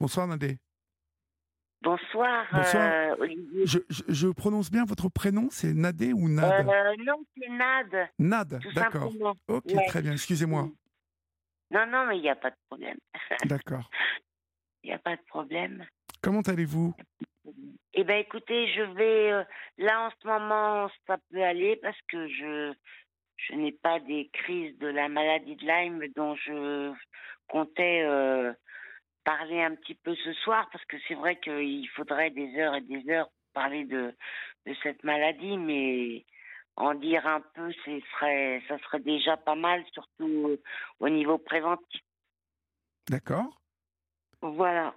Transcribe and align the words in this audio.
Bonsoir 0.00 0.26
Nadé. 0.26 0.58
Bonsoir, 1.82 2.46
Bonsoir. 2.52 2.92
euh, 2.92 3.16
Olivier. 3.20 3.66
Je, 3.66 3.78
je- 3.88 4.02
je 4.08 4.28
prononce 4.28 4.70
bien 4.70 4.84
votre 4.84 5.08
prénom, 5.08 5.48
c'est 5.50 5.72
Nadé 5.72 6.12
ou 6.12 6.28
Nad 6.28 6.68
Euh, 6.68 6.96
non, 7.04 7.22
c'est 7.36 7.48
Nad, 7.48 8.08
Nad, 8.18 8.60
d'accord. 8.74 9.12
Ok, 9.48 9.64
Ouais. 9.66 9.84
très 9.86 10.02
bien, 10.02 10.12
excusez-moi. 10.12 10.68
Non, 11.70 11.86
non, 11.86 12.06
mais 12.06 12.16
il 12.18 12.22
n'y 12.22 12.28
a 12.30 12.36
pas 12.36 12.50
de 12.50 12.56
problème. 12.68 12.96
D'accord. 13.44 13.90
Il 14.82 14.88
n'y 14.90 14.92
a 14.94 14.98
pas 14.98 15.16
de 15.16 15.22
problème. 15.22 15.84
Comment 16.22 16.42
allez-vous? 16.42 16.94
Eh 17.94 18.04
bien, 18.04 18.16
écoutez, 18.18 18.68
je 18.72 18.82
vais. 18.94 19.32
euh, 19.32 19.44
là, 19.78 20.06
en 20.06 20.10
ce 20.10 20.26
moment, 20.26 20.88
ça 21.06 21.18
peut 21.30 21.42
aller 21.42 21.76
parce 21.82 21.98
que 22.08 22.28
je, 22.28 22.72
je 23.36 23.54
n'ai 23.54 23.72
pas 23.72 23.98
des 24.00 24.30
crises 24.32 24.76
de 24.78 24.86
la 24.86 25.08
maladie 25.08 25.56
de 25.56 25.64
Lyme 25.66 26.04
dont 26.14 26.36
je 26.36 26.92
comptais 27.48 28.04
parler 29.26 29.60
un 29.60 29.74
petit 29.74 29.96
peu 29.96 30.14
ce 30.14 30.32
soir 30.34 30.68
parce 30.70 30.84
que 30.84 30.96
c'est 31.08 31.14
vrai 31.16 31.38
qu'il 31.40 31.88
faudrait 31.96 32.30
des 32.30 32.56
heures 32.58 32.76
et 32.76 32.80
des 32.80 33.02
heures 33.10 33.26
pour 33.28 33.62
parler 33.62 33.84
de, 33.84 34.14
de 34.66 34.74
cette 34.84 35.02
maladie, 35.02 35.58
mais 35.58 36.24
en 36.76 36.94
dire 36.94 37.26
un 37.26 37.40
peu, 37.40 37.72
ce 37.84 38.00
serait, 38.12 38.62
ça 38.68 38.78
serait 38.84 39.00
déjà 39.00 39.36
pas 39.36 39.56
mal, 39.56 39.84
surtout 39.92 40.56
au 41.00 41.08
niveau 41.08 41.38
préventif. 41.38 42.00
D'accord. 43.08 43.60
Voilà. 44.42 44.94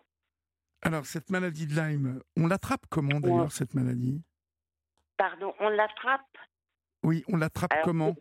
Alors, 0.83 1.05
cette 1.05 1.31
maladie 1.31 1.65
de 1.65 1.73
Lyme, 1.73 2.21
on 2.37 2.45
l'attrape 2.45 2.85
comment 2.89 3.19
d'ailleurs, 3.19 3.45
Ouais. 3.45 3.49
cette 3.49 3.73
maladie? 3.73 4.21
Pardon, 5.17 5.55
on 5.59 5.69
l'attrape? 5.69 6.37
Oui, 7.03 7.23
on 7.29 7.37
l'attrape 7.37 7.73
comment? 7.83 8.15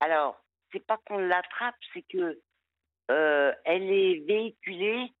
Alors, 0.00 0.42
c'est 0.72 0.84
pas 0.86 0.98
qu'on 1.06 1.18
l'attrape, 1.18 1.76
c'est 1.92 2.04
que 2.08 2.40
euh, 3.10 3.52
elle 3.64 3.90
est 3.90 4.24
véhiculée 4.26 5.12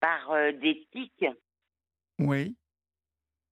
par 0.00 0.32
euh, 0.32 0.52
des 0.52 0.86
tiques. 0.92 1.26
Oui, 2.18 2.54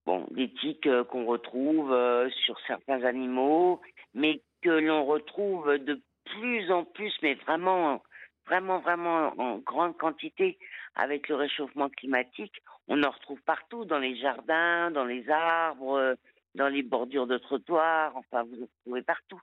Bon, 0.09 0.27
des 0.31 0.49
tiques 0.49 0.87
euh, 0.87 1.05
qu'on 1.05 1.27
retrouve 1.27 1.93
euh, 1.93 2.31
sur 2.31 2.59
certains 2.67 3.05
animaux, 3.05 3.83
mais 4.15 4.41
que 4.63 4.71
l'on 4.71 5.05
retrouve 5.05 5.77
de 5.77 6.01
plus 6.25 6.73
en 6.73 6.85
plus, 6.85 7.15
mais 7.21 7.35
vraiment, 7.35 8.03
vraiment, 8.47 8.79
vraiment 8.79 9.35
en 9.37 9.59
grande 9.59 9.99
quantité 9.99 10.57
avec 10.95 11.29
le 11.29 11.35
réchauffement 11.35 11.91
climatique. 11.91 12.63
On 12.87 13.03
en 13.03 13.11
retrouve 13.11 13.43
partout, 13.43 13.85
dans 13.85 13.99
les 13.99 14.17
jardins, 14.17 14.91
dans 14.91 15.05
les 15.05 15.29
arbres, 15.29 15.99
euh, 15.99 16.15
dans 16.55 16.69
les 16.69 16.83
bordures 16.83 17.27
de 17.27 17.37
trottoirs, 17.37 18.17
enfin, 18.17 18.45
vous 18.45 18.63
en 18.63 18.69
trouvez 18.81 19.03
partout. 19.03 19.43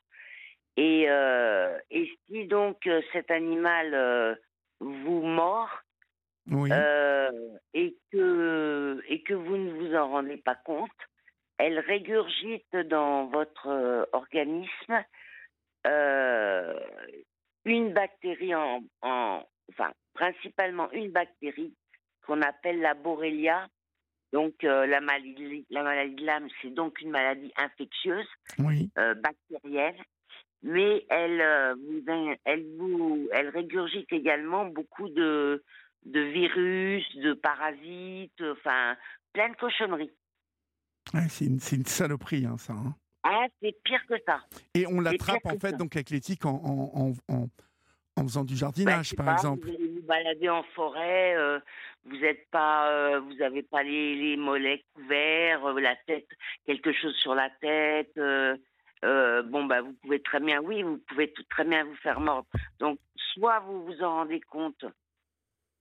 Et, 0.78 1.06
euh, 1.12 1.78
et 1.92 2.12
si 2.25 2.47
donc 2.47 2.90
cet 3.14 3.30
animal 3.30 3.94
euh, 3.94 4.34
vous 4.80 5.22
mord, 5.22 5.69
oui. 6.51 6.69
euh, 6.71 7.31
et 7.73 7.95
que 8.11 9.01
et 9.07 9.21
que 9.23 9.33
vous 9.33 9.57
ne 9.57 9.71
vous 9.71 9.95
en 9.95 10.09
rendez 10.09 10.38
pas 10.38 10.55
compte, 10.55 10.89
elle 11.57 11.79
régurgite 11.79 12.75
dans 12.88 13.27
votre 13.27 13.67
euh, 13.67 14.05
organisme 14.13 15.03
euh, 15.88 16.79
une 17.66 17.93
bactérie 17.93 18.55
en, 18.55 18.83
en 19.01 19.43
enfin 19.69 19.91
principalement 20.13 20.91
une 20.91 21.11
bactérie 21.11 21.73
qu'on 22.25 22.41
appelle 22.41 22.79
la 22.79 22.93
Borrelia. 22.93 23.67
Donc 24.33 24.63
euh, 24.63 24.85
la 24.85 25.01
maladie 25.01 25.66
la 25.69 25.83
maladie 25.83 26.16
de 26.16 26.25
Lyme, 26.25 26.47
c'est 26.61 26.73
donc 26.73 26.99
une 27.01 27.11
maladie 27.11 27.53
infectieuse 27.57 28.27
oui. 28.59 28.89
bactérienne, 28.95 29.95
mais 30.66 31.05
elle, 31.09 31.41
euh, 31.41 31.75
vous, 31.75 32.03
elle, 32.43 32.66
vous, 32.77 33.29
elle 33.31 33.49
régurgite 33.49 34.11
également 34.11 34.66
beaucoup 34.66 35.07
de, 35.09 35.63
de 36.06 36.20
virus, 36.20 37.03
de 37.17 37.34
parasites, 37.34 38.42
enfin, 38.42 38.95
plein 39.34 39.50
de 39.50 39.56
cochonneries. 39.56 40.12
Ouais, 41.14 41.28
c'est 41.30 41.45
une, 41.45 41.59
saloperie, 41.86 42.45
hein, 42.45 42.58
ça. 42.58 42.73
hein. 42.73 42.95
Ah, 43.23 43.45
c'est 43.62 43.75
pire 43.84 44.06
que 44.08 44.16
ça. 44.25 44.39
Et 44.75 44.85
on 44.88 45.00
l'attrape 45.00 45.46
en 45.46 45.57
fait 45.59 45.72
ça. 45.72 45.78
donc 45.78 45.96
avec 45.96 46.12
les 46.12 46.22
tiques 46.22 46.46
en, 46.46 46.62
en, 46.63 47.13
en, 47.28 48.24
faisant 48.24 48.44
du 48.44 48.53
Ben, 48.53 48.59
jardinage, 48.59 49.16
par 49.16 49.25
pas, 49.25 49.34
exemple. 49.34 49.68
Vous 49.68 49.74
allez 49.75 49.88
vous 49.88 50.06
balader 50.06 50.50
en 50.50 50.63
forêt, 50.75 51.35
euh, 51.35 51.59
vous 52.06 52.24
êtes 52.24 52.47
pas, 52.52 52.90
euh, 52.90 53.19
vous 53.19 53.41
avez 53.41 53.63
pas 53.63 53.81
les, 53.84 54.16
les 54.16 54.38
mollets 54.38 54.84
couverts, 54.94 55.66
euh, 55.66 55.79
la 55.79 55.96
tête, 56.08 56.28
quelque 56.66 56.94
chose 56.94 57.16
sur 57.16 57.34
la 57.34 57.50
tête. 57.62 58.13
bon, 58.16 59.66
bah, 59.66 59.81
vous 59.81 59.94
pouvez 60.02 60.22
très 60.22 60.40
bien, 60.40 60.62
oui, 60.62 60.84
vous 60.84 61.00
pouvez 61.08 61.31
tout 61.31 61.44
très 61.50 61.66
bien 61.66 61.84
vous 61.84 61.96
faire 61.96 62.19
mordre. 62.19 62.47
Donc, 62.79 63.00
soit 63.34 63.59
vous 63.62 63.85
vous 63.85 64.02
en 64.03 64.18
rendez 64.18 64.40
compte, 64.41 64.85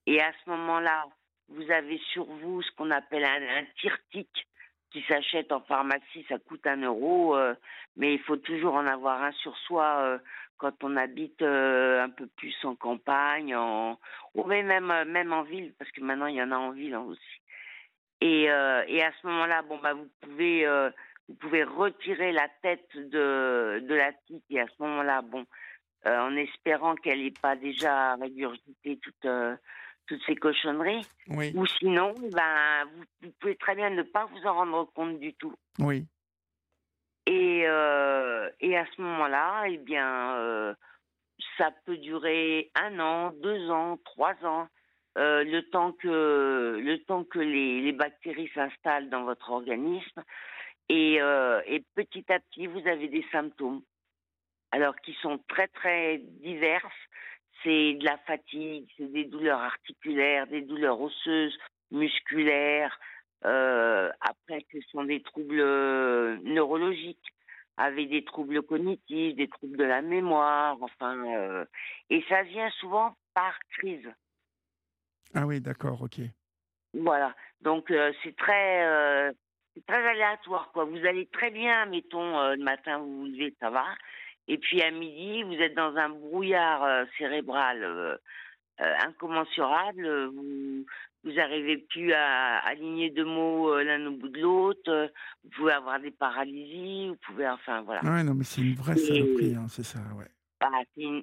et 0.05 0.21
à 0.21 0.31
ce 0.43 0.49
moment-là, 0.49 1.05
vous 1.49 1.69
avez 1.71 1.99
sur 2.11 2.25
vous 2.25 2.61
ce 2.61 2.71
qu'on 2.71 2.91
appelle 2.91 3.23
un, 3.23 3.59
un 3.59 3.65
tire-tique 3.79 4.47
qui 4.91 5.03
s'achète 5.07 5.51
en 5.51 5.61
pharmacie, 5.61 6.25
ça 6.29 6.39
coûte 6.39 6.65
un 6.67 6.77
euro, 6.77 7.35
euh, 7.35 7.53
mais 7.97 8.13
il 8.13 8.19
faut 8.21 8.37
toujours 8.37 8.75
en 8.75 8.87
avoir 8.87 9.21
un 9.21 9.31
sur 9.33 9.55
soi 9.57 9.99
euh, 9.99 10.17
quand 10.57 10.83
on 10.83 10.95
habite 10.95 11.41
euh, 11.41 12.01
un 12.01 12.09
peu 12.09 12.27
plus 12.27 12.55
en 12.63 12.75
campagne, 12.75 13.55
en, 13.55 13.99
ou 14.33 14.43
même, 14.45 14.67
même, 14.67 15.09
même 15.09 15.33
en 15.33 15.43
ville, 15.43 15.73
parce 15.77 15.91
que 15.91 16.01
maintenant 16.01 16.27
il 16.27 16.35
y 16.35 16.41
en 16.41 16.51
a 16.51 16.57
en 16.57 16.71
ville 16.71 16.93
hein, 16.93 17.01
aussi. 17.01 17.41
Et, 18.21 18.49
euh, 18.49 18.83
et 18.87 19.03
à 19.03 19.11
ce 19.21 19.27
moment-là, 19.27 19.63
bon, 19.63 19.77
bah, 19.79 19.93
vous, 19.93 20.07
pouvez, 20.21 20.65
euh, 20.65 20.89
vous 21.27 21.35
pouvez 21.35 21.63
retirer 21.63 22.31
la 22.31 22.47
tête 22.61 22.95
de, 22.95 23.83
de 23.83 23.95
la 23.95 24.13
tique, 24.13 24.45
et 24.49 24.61
à 24.61 24.67
ce 24.67 24.81
moment-là, 24.81 25.21
bon, 25.21 25.45
euh, 26.05 26.19
en 26.19 26.35
espérant 26.37 26.95
qu'elle 26.95 27.21
n'ait 27.21 27.31
pas 27.31 27.55
déjà 27.55 28.15
régurgité 28.15 28.97
toute, 28.97 29.25
euh, 29.25 29.55
toutes 30.07 30.21
ces 30.25 30.35
cochonneries, 30.35 31.05
Oui, 31.29 31.51
ou 31.55 31.65
sinon, 31.65 32.13
ben, 32.31 32.85
vous, 32.93 33.03
vous 33.23 33.31
pouvez 33.39 33.55
très 33.55 33.75
bien 33.75 33.89
ne 33.89 34.03
pas 34.03 34.25
vous 34.25 34.45
en 34.45 34.53
rendre 34.53 34.85
compte 34.93 35.19
du 35.19 35.33
tout. 35.33 35.53
oui. 35.79 36.05
Et, 37.27 37.63
euh, 37.65 38.51
et 38.59 38.77
à 38.77 38.85
ce 38.85 39.01
moment-là, 39.01 39.63
eh 39.67 39.77
bien, 39.77 40.35
euh, 40.35 40.75
ça 41.57 41.71
peut 41.85 41.97
durer 41.97 42.69
un 42.75 42.99
an, 42.99 43.31
deux 43.41 43.71
ans, 43.71 43.97
trois 44.05 44.35
ans, 44.43 44.67
euh, 45.17 45.43
le 45.43 45.63
temps 45.69 45.91
que 45.91 46.77
le 46.79 46.97
temps 47.05 47.23
que 47.23 47.39
les, 47.39 47.81
les 47.81 47.93
bactéries 47.93 48.51
s'installent 48.53 49.09
dans 49.09 49.23
votre 49.23 49.49
organisme. 49.49 50.21
Et, 50.87 51.15
et 51.15 51.83
petit 51.95 52.31
à 52.31 52.39
petit, 52.39 52.67
vous 52.67 52.87
avez 52.87 53.07
des 53.07 53.25
symptômes, 53.31 53.81
alors 54.71 54.95
qui 54.97 55.13
sont 55.13 55.39
très 55.47 55.67
très 55.69 56.19
diverses. 56.19 56.93
C'est 57.65 57.95
de 57.95 58.05
la 58.05 58.17
fatigue, 58.19 58.87
c'est 58.95 59.11
des 59.11 59.25
douleurs 59.25 59.59
articulaires, 59.59 60.45
des 60.45 60.61
douleurs 60.61 61.01
osseuses, 61.01 61.57
musculaires. 61.89 62.97
Euh, 63.43 64.11
après, 64.21 64.63
ce 64.71 64.77
sont 64.91 65.03
des 65.03 65.21
troubles 65.23 65.59
euh, 65.59 66.37
neurologiques, 66.43 67.33
avec 67.77 68.09
des 68.09 68.23
troubles 68.23 68.61
cognitifs, 68.61 69.35
des 69.35 69.47
troubles 69.47 69.77
de 69.77 69.83
la 69.83 70.03
mémoire, 70.03 70.77
enfin. 70.79 71.17
euh, 71.25 71.65
et 72.11 72.23
ça 72.29 72.43
vient 72.43 72.69
souvent 72.79 73.15
par 73.33 73.57
crise. 73.77 74.09
Ah 75.33 75.47
oui, 75.47 75.59
d'accord, 75.59 76.03
ok. 76.03 76.21
Voilà. 76.93 77.35
Donc 77.61 77.89
euh, 77.89 78.13
c'est 78.23 78.35
très, 78.37 79.33
très 79.87 80.07
aléatoire, 80.07 80.71
quoi. 80.71 80.85
Vous 80.85 81.03
allez 81.03 81.25
très 81.27 81.49
bien, 81.49 81.87
mettons, 81.87 82.51
le 82.51 82.63
matin 82.63 82.99
vous 82.99 83.21
vous 83.21 83.25
levez, 83.25 83.55
ça 83.59 83.71
va. 83.71 83.85
Et 84.47 84.57
puis 84.57 84.81
à 84.81 84.91
midi, 84.91 85.43
vous 85.43 85.53
êtes 85.55 85.73
dans 85.75 85.95
un 85.95 86.09
brouillard 86.09 86.83
euh, 86.83 87.05
cérébral 87.17 87.83
euh, 87.83 88.15
euh, 88.81 88.93
incommensurable. 89.05 90.25
Vous 90.27 90.85
vous 91.23 91.31
n'arrivez 91.31 91.77
plus 91.77 92.13
à 92.13 92.59
aligner 92.59 93.09
deux 93.09 93.25
mots 93.25 93.81
l'un 93.81 94.05
au 94.05 94.11
bout 94.11 94.29
de 94.29 94.39
l'autre. 94.39 95.11
Vous 95.43 95.49
pouvez 95.49 95.71
avoir 95.73 95.99
des 95.99 96.11
paralysies. 96.11 97.07
Vous 97.09 97.17
pouvez, 97.25 97.49
enfin 97.49 97.81
voilà. 97.81 98.01
Ouais, 98.03 98.23
non, 98.23 98.35
mais 98.35 98.43
c'est 98.43 98.61
une 98.61 98.75
vraie 98.75 98.93
Et- 98.93 98.97
saloperie, 98.97 99.55
hein, 99.55 99.65
c'est 99.67 99.83
ça, 99.83 99.99
ouais. 100.15 100.27
Ah, 100.61 100.69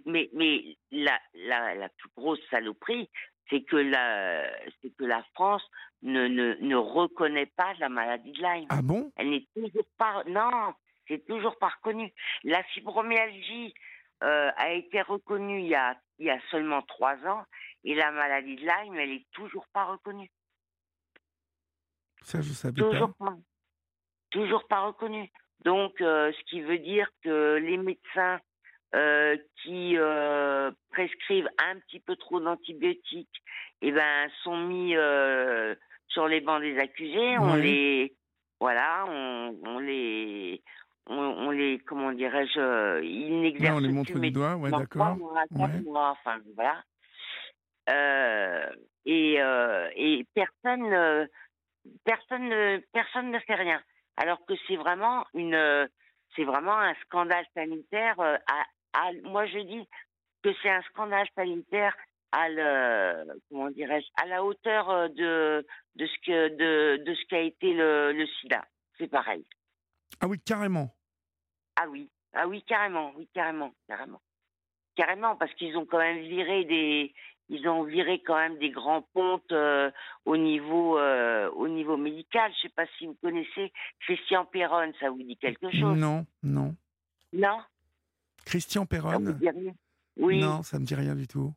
mais 0.07 0.29
mais 0.35 0.77
la, 0.91 1.19
la, 1.35 1.75
la 1.77 1.89
plus 1.89 2.11
grosse 2.17 2.41
saloperie, 2.51 3.09
c'est 3.49 3.63
que 3.63 3.77
la, 3.77 4.43
c'est 4.81 4.91
que 4.97 5.05
la 5.05 5.23
France 5.35 5.63
ne, 6.03 6.27
ne, 6.29 6.55
ne 6.61 6.77
reconnaît 6.77 7.51
pas 7.57 7.73
la 7.79 7.89
maladie 7.89 8.33
de 8.33 8.39
Lyme. 8.43 8.67
Ah 8.71 8.83
bon? 8.83 9.11
Elle 9.17 9.31
n'est 9.31 9.47
toujours 9.55 9.87
pas. 9.99 10.23
Non, 10.27 10.75
c'est 11.09 11.25
toujours 11.27 11.59
pas 11.59 11.69
reconnu. 11.69 12.13
La 12.45 12.63
fibromyalgie 12.65 13.75
euh, 14.23 14.51
a 14.57 14.71
été 14.73 15.03
reconnue 15.03 15.61
il 15.61 15.69
y 15.69 15.75
a, 15.75 15.97
il 16.19 16.27
y 16.27 16.31
a 16.31 16.41
seulement 16.51 16.83
trois 16.83 17.17
ans 17.27 17.45
et 17.85 17.95
la 17.95 18.11
maladie 18.11 18.57
de 18.57 18.63
Lyme, 18.63 18.95
elle 18.95 19.11
est 19.11 19.27
toujours 19.33 19.67
pas 19.73 19.85
reconnue. 19.85 20.31
Ça, 22.23 22.41
je 22.41 22.53
savais 22.53 22.81
pas. 22.81 22.91
Toujours 22.91 23.15
pas. 23.15 23.37
Toujours 24.31 24.67
pas 24.69 24.81
reconnue. 24.81 25.31
Donc, 25.65 26.01
euh, 26.01 26.33
ce 26.33 26.45
qui 26.45 26.61
veut 26.61 26.79
dire 26.79 27.09
que 27.23 27.57
les 27.57 27.77
médecins 27.77 28.41
euh, 28.95 29.37
qui 29.63 29.97
euh, 29.97 30.71
prescrivent 30.91 31.49
un 31.59 31.79
petit 31.81 32.01
peu 32.01 32.17
trop 32.17 32.41
d'antibiotiques, 32.41 33.43
eh 33.81 33.93
ben, 33.93 34.31
sont 34.43 34.57
mis 34.57 34.95
sur 36.09 36.29
les 36.29 36.41
bancs 36.41 36.61
des 36.61 36.79
accusés. 36.79 37.39
On 37.39 37.55
les, 37.55 38.15
voilà, 38.61 39.05
on, 39.09 39.59
on 39.65 39.79
les, 39.79 40.63
on, 41.07 41.17
on 41.17 41.51
les, 41.51 41.79
comment 41.81 42.13
dirais-je, 42.13 42.59
euh, 42.61 43.01
ils 43.05 43.41
n'exercent 43.41 43.77
on 43.77 43.81
les 43.81 43.89
plus 43.89 43.95
montre 43.95 44.19
du 44.19 44.31
doigt, 44.31 44.57
ouais, 44.57 44.71
d'accord. 44.71 45.17
Ouais. 45.51 45.69
enfin 45.95 46.39
voilà. 46.55 46.83
Euh, 47.91 48.67
et, 49.05 49.41
euh, 49.43 49.89
et 49.97 50.25
personne, 50.35 51.29
personne, 52.05 52.49
ne- 52.49 52.81
personne 52.93 53.31
ne 53.31 53.39
fait 53.41 53.55
rien. 53.57 53.83
Alors 54.17 54.45
que 54.47 54.55
c'est 54.69 54.77
vraiment 54.77 55.25
une, 55.35 55.89
c'est 56.37 56.45
vraiment 56.45 56.79
un 56.79 56.95
scandale 57.07 57.47
sanitaire. 57.55 58.19
euh, 58.21 58.37
à, 58.47 58.65
à- 59.09 59.13
moi, 59.25 59.47
je 59.47 59.59
dis 59.59 59.89
que 60.43 60.51
c'est 60.63 60.71
un 60.71 60.83
scandale 60.83 61.27
sanitaire 61.35 61.97
à 62.31 62.49
le, 62.49 63.41
comment 63.49 63.71
dirais-je, 63.71 64.07
à 64.23 64.27
la 64.27 64.45
hauteur 64.45 64.89
euh, 64.91 65.09
de 65.09 65.67
de 65.97 66.07
ce 66.07 66.17
que 66.27 66.49
de 66.57 67.05
de 67.05 67.15
ce 67.15 67.25
qu'a 67.27 67.41
été 67.41 67.75
le, 67.75 68.13
le 68.13 68.27
SIDA. 68.27 68.65
C'est 68.99 69.09
pareil. 69.11 69.45
Ah 70.23 70.29
oui, 70.29 70.39
carrément. 70.39 70.89
Ah 71.75 71.89
oui, 71.89 72.09
ah 72.33 72.47
oui, 72.47 72.63
carrément, 72.63 73.13
oui, 73.17 73.29
carrément, 73.35 73.75
carrément. 73.89 74.23
Carrément, 74.95 75.35
parce 75.35 75.53
qu'ils 75.55 75.77
ont 75.77 75.85
quand 75.85 75.99
même 75.99 76.21
viré 76.21 76.65
des. 76.65 77.13
Ils 77.49 77.69
ont 77.69 77.83
viré 77.83 78.23
quand 78.23 78.37
même 78.37 78.57
des 78.59 78.71
grands 78.71 79.03
pontes 79.03 79.51
euh, 79.51 79.91
au 80.25 80.37
niveau 80.37 80.97
euh, 80.97 81.51
au 81.51 81.67
niveau 81.67 81.97
médical. 81.97 82.53
Je 82.55 82.61
sais 82.63 82.69
pas 82.69 82.87
si 82.97 83.07
vous 83.07 83.17
connaissez 83.21 83.73
Christian 84.01 84.45
Perron, 84.47 84.93
ça 85.01 85.11
vous 85.11 85.23
dit 85.23 85.37
quelque 85.37 85.71
chose? 85.73 85.99
Non, 85.99 86.25
non. 86.43 86.77
Non? 87.33 87.61
Christian 88.47 88.87
Perron? 88.87 89.37
Oui. 90.17 90.41
Non, 90.41 90.63
ça 90.63 90.79
me 90.79 90.85
dit 90.85 90.95
rien 90.95 91.17
du 91.17 91.27
tout. 91.27 91.53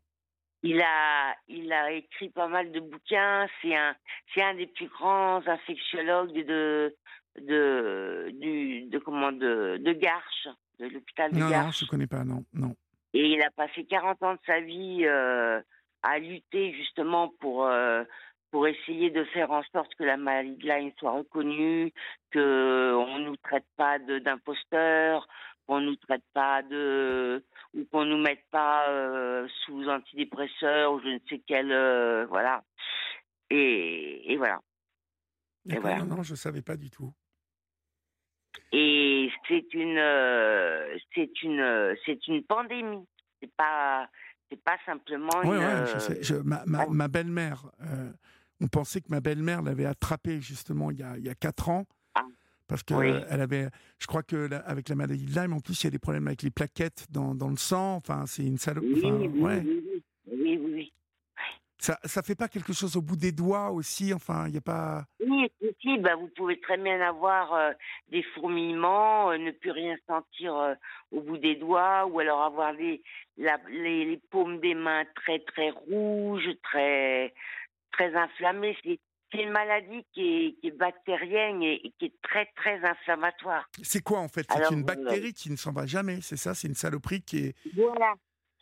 Il 0.64 0.82
a, 0.82 1.36
il 1.48 1.72
a 1.72 1.92
écrit 1.92 2.30
pas 2.32 2.48
mal 2.48 2.72
de 2.72 2.80
bouquins. 2.80 3.48
C'est 3.62 3.76
un, 3.76 3.96
c'est 4.34 4.42
un 4.42 4.56
des 4.56 4.68
plus 4.68 4.88
grands 4.88 5.46
infectiologues 5.46 6.46
de, 6.46 6.96
de, 7.42 8.32
du, 8.40 8.84
de 8.84 9.00
comment, 9.00 9.32
de, 9.32 9.78
de 9.80 9.94
Garches, 9.94 10.48
de 10.80 10.88
l'hôpital 10.88 11.32
de 11.32 11.38
Non, 11.38 11.46
non, 11.46 11.52
Garches. 11.52 11.80
je 11.82 11.86
connais 11.86 12.08
pas, 12.08 12.24
non, 12.24 12.44
non. 12.54 12.76
Et 13.14 13.28
il 13.34 13.42
a 13.42 13.52
passé 13.52 13.86
40 13.86 14.24
ans 14.24 14.34
de 14.34 14.40
sa 14.46 14.60
vie 14.62 15.06
euh, 15.06 15.62
à 16.04 16.20
lutter 16.20 16.74
justement 16.74 17.30
pour, 17.40 17.66
euh, 17.66 18.04
pour 18.52 18.68
essayer 18.68 19.10
de 19.10 19.24
faire 19.26 19.52
en 19.52 19.64
sorte 19.74 19.94
que 19.96 20.04
la 20.04 20.18
maladie 20.18 20.56
de 20.58 20.68
Lyme 20.68 20.92
soit 21.00 21.12
reconnue, 21.12 21.94
qu'on 22.34 22.40
ne 22.40 23.26
nous 23.26 23.38
traite 23.38 23.66
pas 23.78 24.00
d'imposteurs, 24.00 25.28
qu'on 25.66 25.80
ne 25.80 25.86
nous 25.88 25.96
traite 25.96 26.24
pas 26.34 26.62
de. 26.62 27.44
ou 27.74 27.86
qu'on 27.86 28.06
ne 28.06 28.12
nous 28.12 28.22
mette 28.22 28.44
pas 28.52 28.90
euh, 28.90 29.48
sous 29.66 29.88
antidépresseurs 29.90 30.94
ou 30.94 31.00
je 31.00 31.08
ne 31.08 31.20
sais 31.30 31.42
quel. 31.48 31.72
euh, 31.72 32.26
voilà. 32.28 32.64
Et, 33.50 34.32
et 34.34 34.38
voilà. 34.38 34.60
D'accord, 35.66 35.82
voilà. 35.84 36.04
Non, 36.04 36.18
non, 36.18 36.24
je 36.24 36.36
savais 36.36 36.62
pas 36.62 36.76
du 36.78 36.90
tout. 36.90 37.12
Et 38.72 39.30
c'est 39.48 39.74
une, 39.74 39.98
euh, 39.98 40.98
c'est 41.14 41.42
une, 41.44 41.96
c'est 42.06 42.28
une 42.28 42.44
pandémie. 42.44 43.06
C'est 43.42 43.52
pas, 43.56 44.10
c'est 44.50 44.62
pas 44.64 44.78
simplement 44.86 45.30
Ouais, 45.44 45.58
une. 45.58 45.64
ouais, 45.64 45.86
je 45.88 45.96
euh, 45.96 46.00
sais. 46.00 46.24
Je- 46.24 46.36
ma 46.36 46.64
ma, 46.66 47.08
belle-mère, 47.08 47.70
euh, 47.82 48.12
on 48.62 48.68
pensait 48.68 49.02
que 49.02 49.08
ma 49.10 49.20
belle-mère 49.22 49.62
l'avait 49.62 49.86
attrapée 49.86 50.40
justement 50.42 50.92
il 50.92 50.98
y 51.00 51.04
a, 51.04 51.18
il 51.18 51.26
y 51.26 51.30
a 51.30 51.36
4 51.36 51.70
ans. 51.70 51.86
Ah. 52.16 52.24
Parce 52.68 52.82
que 52.84 52.94
Oui. 52.96 53.14
elle 53.30 53.42
avait, 53.42 53.70
je 54.00 54.08
crois 54.08 54.24
que 54.24 54.36
la- 54.36 54.60
avec 54.60 54.90
la 54.90 54.96
maladie 54.96 55.26
de 55.26 55.40
Lyme, 55.40 55.54
en 55.54 55.60
plus, 55.60 55.80
il 55.84 55.86
y 55.86 55.88
a 55.88 55.92
des 55.92 56.00
problèmes 56.00 56.28
avec 56.28 56.42
les 56.42 56.50
plaquettes 56.52 57.06
dans, 57.12 57.36
dans 57.36 57.50
le 57.50 57.58
sang. 57.58 57.96
Enfin, 57.98 58.26
c'est 58.26 58.44
une 58.44 58.58
salope. 58.58 58.84
Oui, 58.86 59.02
enfin, 59.06 59.16
oui, 59.16 59.28
ouais. 59.42 59.62
oui, 59.64 59.84
oui, 59.86 60.04
oui, 60.32 60.60
oui, 60.64 60.72
oui. 60.74 60.94
Ça, 61.86 62.00
ça 62.04 62.24
fait 62.24 62.34
pas 62.36 62.48
quelque 62.48 62.74
chose 62.74 62.98
au 62.98 63.02
bout 63.04 63.16
des 63.16 63.32
doigts 63.32 63.70
aussi. 63.70 64.12
Enfin, 64.12 64.48
il 64.48 64.56
y 64.56 64.58
a 64.58 64.62
pas. 64.62 65.06
Oui, 65.20 65.52
si, 65.82 66.00
bah, 66.00 66.16
vous 66.16 66.30
pouvez 66.36 66.60
très 66.60 66.78
bien 66.78 67.00
avoir 67.00 67.54
euh, 67.54 67.74
des 68.10 68.24
fourmillements, 68.34 69.30
euh, 69.30 69.38
ne 69.38 69.52
plus 69.52 69.70
rien 69.70 69.96
sentir 70.08 70.56
euh, 70.56 70.74
au 71.12 71.22
bout 71.22 71.38
des 71.38 71.56
doigts, 71.56 72.08
ou 72.08 72.20
alors 72.20 72.42
avoir 72.42 72.74
les, 72.74 73.04
la- 73.38 73.60
les, 73.70 74.04
les 74.06 74.18
paumes 74.32 74.60
des 74.62 74.74
mains 74.74 75.04
très 75.16 75.40
très 75.40 75.70
rouges, 75.70 76.50
très 76.64 77.36
très 77.92 78.16
inflammées. 78.16 78.76
C'est 78.84 79.00
une 79.44 79.52
maladie 79.52 80.04
qui 80.14 80.22
est, 80.22 80.60
qui 80.62 80.68
est 80.70 80.78
bactérienne 80.78 81.62
et, 81.62 81.86
et 81.86 81.94
qui 82.00 82.06
est 82.06 82.22
très 82.24 82.48
très 82.56 82.84
inflammatoire. 82.84 83.70
C'est 83.84 84.02
quoi 84.02 84.20
en 84.22 84.28
fait? 84.28 84.48
C'est 84.52 84.74
une 84.74 84.84
bactérie 84.84 85.34
qui 85.34 85.52
ne 85.52 85.56
s'en 85.56 85.72
va 85.72 85.86
jamais. 85.86 86.20
C'est 86.22 86.38
ça? 86.38 86.56
C'est 86.56 86.68
une 86.68 86.74
saloperie 86.74 87.22
qui 87.22 87.38
est. 87.48 87.56
Voilà. 87.76 88.14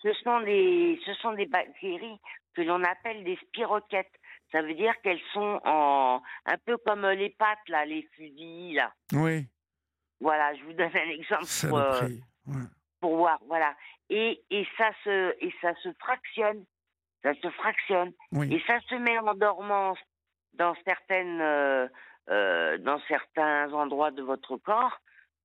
Ce 0.03 0.13
sont 0.13 0.41
des, 0.41 0.99
ce 1.05 1.13
sont 1.15 1.31
des 1.33 1.47
bactéries 1.47 2.19
que 2.53 2.61
l'on 2.61 2.83
appelle 2.83 3.23
des 3.23 3.37
spiroquettes. 3.37 4.13
Ça 4.51 4.61
veut 4.61 4.75
dire 4.75 4.93
qu'elles 5.01 5.21
sont 5.33 5.59
en, 5.65 6.21
un 6.45 6.57
peu 6.65 6.77
comme 6.77 7.07
les 7.07 7.31
pâtes, 7.31 7.67
là, 7.69 7.85
les 7.85 8.07
fusils, 8.13 8.75
là. 8.75 8.93
Oui. 9.13 9.47
Voilà, 10.19 10.53
je 10.53 10.63
vous 10.63 10.73
donne 10.73 10.95
un 10.95 11.09
exemple 11.09 11.45
pour, 11.67 11.79
euh, 11.79 12.07
ouais. 12.47 12.67
pour 12.99 13.17
voir, 13.17 13.39
voilà. 13.47 13.75
Et, 14.09 14.43
et 14.51 14.67
ça 14.77 14.91
se, 15.03 15.35
et 15.43 15.53
ça 15.61 15.73
se 15.81 15.91
fractionne. 15.93 16.65
Ça 17.23 17.33
se 17.35 17.49
fractionne. 17.51 18.11
Oui. 18.31 18.53
Et 18.53 18.61
ça 18.67 18.79
se 18.81 18.95
met 18.95 19.17
en 19.17 19.33
dormance 19.33 19.97
dans 20.53 20.75
certaines, 20.85 21.41
euh, 21.41 21.87
euh, 22.29 22.77
dans 22.77 22.99
certains 23.07 23.73
endroits 23.73 24.11
de 24.11 24.21
votre 24.21 24.57
corps. 24.57 24.99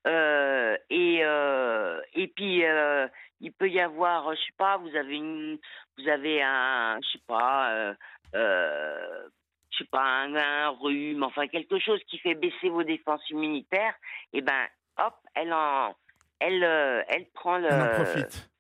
Euh, 0.06 0.77
et, 0.91 1.21
euh, 1.23 2.00
et 2.15 2.29
puis, 2.29 2.65
euh, 2.65 3.09
il 3.41 3.53
peut 3.53 3.69
y 3.69 3.81
avoir, 3.81 4.35
je 4.35 4.41
sais 4.41 4.55
pas, 4.56 4.77
vous 4.79 4.95
avez 4.97 5.17
une, 5.17 5.59
vous 5.97 6.09
avez 6.09 6.43
un, 6.43 6.99
je 7.03 7.09
sais 7.12 7.25
pas, 7.27 7.95
je 8.33 9.79
sais 9.79 9.85
pas, 9.91 10.03
un, 10.03 10.35
un 10.35 10.69
rhume, 10.69 11.23
enfin 11.23 11.47
quelque 11.49 11.79
chose 11.79 12.00
qui 12.09 12.19
fait 12.19 12.35
baisser 12.35 12.69
vos 12.69 12.85
défenses 12.85 13.29
immunitaires. 13.31 13.95
Et 14.33 14.41
ben, 14.41 14.67
hop, 14.99 15.15
elle 15.35 15.53
en, 15.53 15.95
elle, 16.41 16.62
elle 17.09 17.27
prend 17.35 17.59
le, 17.59 17.69
Elle 17.69 17.83
en 17.83 17.94
profite. 17.94 18.51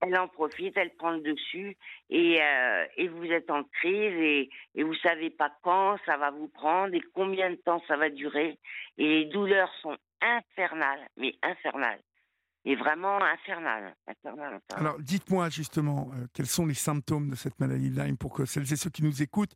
elle 0.00 0.18
en 0.18 0.28
profite, 0.28 0.76
elle 0.76 0.94
prend 0.94 1.10
le 1.10 1.20
dessus 1.20 1.76
et, 2.10 2.40
et 2.96 3.08
vous 3.08 3.26
êtes 3.26 3.50
en 3.50 3.64
crise 3.64 4.14
et, 4.14 4.50
et 4.74 4.82
vous 4.82 4.94
savez 4.96 5.30
pas 5.30 5.50
quand 5.62 5.96
ça 6.06 6.16
va 6.16 6.30
vous 6.30 6.48
prendre 6.48 6.94
et 6.94 7.02
combien 7.14 7.50
de 7.50 7.56
temps 7.56 7.82
ça 7.88 7.96
va 7.96 8.10
durer. 8.10 8.58
Et 8.96 9.06
les 9.06 9.24
douleurs 9.26 9.72
sont 9.82 9.96
infernales, 10.24 11.08
mais 11.16 11.34
infernales. 11.42 12.00
Et 12.66 12.76
vraiment 12.76 13.18
infernales. 13.22 13.94
Alors, 14.74 14.98
dites-moi 14.98 15.50
justement, 15.50 16.10
euh, 16.14 16.26
quels 16.32 16.46
sont 16.46 16.64
les 16.64 16.72
symptômes 16.72 17.28
de 17.28 17.34
cette 17.36 17.60
maladie 17.60 17.90
de 17.90 18.00
Lyme 18.02 18.16
pour 18.16 18.32
que 18.32 18.46
celles 18.46 18.62
et 18.72 18.76
ceux 18.76 18.88
qui 18.88 19.04
nous 19.04 19.22
écoutent 19.22 19.54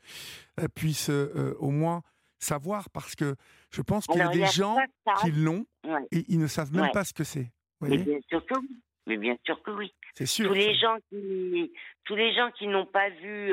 euh, 0.61 0.69
puissent 0.69 1.09
euh, 1.09 1.55
au 1.59 1.71
moins 1.71 2.03
savoir, 2.39 2.91
parce 2.91 3.15
que 3.15 3.35
je 3.71 3.81
pense 3.81 4.07
qu'il 4.07 4.19
y 4.19 4.21
a 4.21 4.29
des 4.29 4.41
y 4.41 4.45
a 4.45 4.47
gens 4.51 4.77
qui 5.23 5.31
l'ont 5.33 5.65
Ouais. 5.87 6.07
et 6.13 6.25
ils 6.29 6.39
ne 6.39 6.47
savent 6.47 6.71
même 6.75 6.83
Ouais. 6.83 6.91
pas 6.93 7.05
ce 7.05 7.15
que 7.15 7.25
c'est. 7.25 7.51
Mais 7.81 7.97
bien 7.97 8.19
sûr 8.29 8.45
que 8.45 8.59
oui. 8.59 8.69
Mais 9.07 9.17
bien 9.17 9.37
sûr 9.43 9.63
que 9.63 9.71
oui. 9.71 9.95
C'est 10.13 10.27
sûr. 10.27 10.49
tous 10.49 10.55
les 10.55 10.75
ça. 10.75 10.81
gens 10.81 10.97
qui 11.09 11.73
tous 12.05 12.15
les 12.15 12.35
gens 12.35 12.51
qui 12.59 12.67
n'ont 12.67 12.85
pas 12.85 13.09
vu 13.09 13.49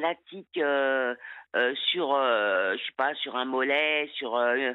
l'attique 0.00 0.58
euh, 1.56 1.74
sur 1.90 2.12
euh, 2.14 2.72
je 2.78 2.78
sais 2.86 2.92
pas 2.96 3.14
sur 3.14 3.36
un 3.36 3.44
mollet 3.44 4.10
sur 4.14 4.36
euh, 4.36 4.72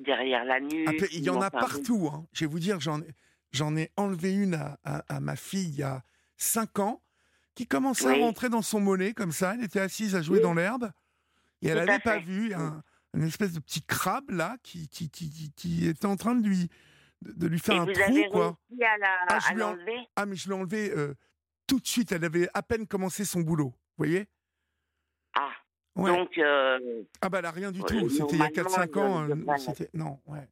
derrière 0.00 0.44
la 0.44 0.60
nuque 0.60 0.88
il 1.12 1.22
y 1.24 1.30
en 1.30 1.40
a 1.40 1.48
enfin, 1.48 1.58
partout. 1.58 2.10
hein. 2.12 2.26
Je 2.32 2.44
vais 2.44 2.50
vous 2.50 2.58
dire, 2.58 2.80
j'en 2.80 3.00
ai, 3.02 3.08
j'en 3.52 3.76
ai 3.76 3.90
enlevé 3.96 4.32
une 4.34 4.54
à, 4.54 4.78
à- 4.84 5.16
à 5.16 5.20
ma 5.20 5.36
fille 5.36 5.68
il 5.68 5.78
y 5.78 5.82
a 5.82 6.02
5 6.38 6.78
ans 6.78 7.02
qui 7.54 7.66
commençait 7.66 8.06
Oui. 8.08 8.20
à 8.20 8.24
rentrer 8.24 8.48
dans 8.48 8.62
son 8.62 8.80
mollet 8.80 9.12
comme 9.14 9.32
ça. 9.32 9.54
Elle 9.54 9.64
était 9.64 9.80
assise 9.80 10.14
à 10.14 10.22
jouer 10.22 10.38
Oui. 10.38 10.42
dans 10.42 10.54
l'herbe 10.54 10.90
et 11.62 11.68
elle 11.68 11.84
n'avait 11.84 11.98
pas 12.00 12.18
vu 12.18 12.52
un, 12.54 12.82
une 13.14 13.22
espèce 13.24 13.52
de 13.52 13.60
petit 13.60 13.82
crabe 13.82 14.30
là 14.30 14.56
qui, 14.62 14.88
qui, 14.88 15.08
qui, 15.10 15.30
qui- 15.30 15.52
qui 15.52 15.86
était 15.88 16.06
en 16.06 16.16
train 16.16 16.34
de 16.34 16.46
lui, 16.46 16.68
de, 17.22 17.46
lui 17.46 17.58
faire 17.58 17.76
et 17.76 17.78
un 17.78 17.84
vous 17.86 17.92
trou. 17.92 18.02
avez 18.02 18.28
quoi. 18.28 18.58
à 18.82 18.98
la 18.98 19.06
Ah, 19.28 19.38
je 19.40 19.46
à 19.50 19.54
lui 19.54 19.62
en- 19.62 19.70
l'enlever? 19.74 19.98
Ah, 20.16 20.26
mais 20.26 20.36
je 20.36 20.48
l'ai 20.48 20.54
enlevé 20.54 20.92
tout 21.66 21.80
de 21.80 21.86
suite. 21.86 22.12
Elle 22.12 22.24
avait 22.24 22.48
à 22.54 22.62
peine 22.62 22.86
commencé 22.86 23.24
son 23.24 23.40
boulot. 23.40 23.68
Vous 23.68 24.04
voyez? 24.04 24.28
Ouais. 25.96 26.14
donc 26.16 26.36
euh, 26.38 27.02
Ah, 27.22 27.28
bah, 27.28 27.38
elle 27.40 27.46
a 27.46 27.50
rien 27.50 27.72
du 27.72 27.80
Ouais, 27.80 27.86
tout. 27.88 28.08
C'était 28.10 28.36
il 28.36 28.38
y 28.38 28.42
a 28.42 28.50
normalement, 28.62 28.86
4-5 28.86 28.96
ans. 28.98 29.28
euh, 29.28 29.56
c'était- 29.58 29.90
Non, 29.94 30.18
ouais. 30.26 30.46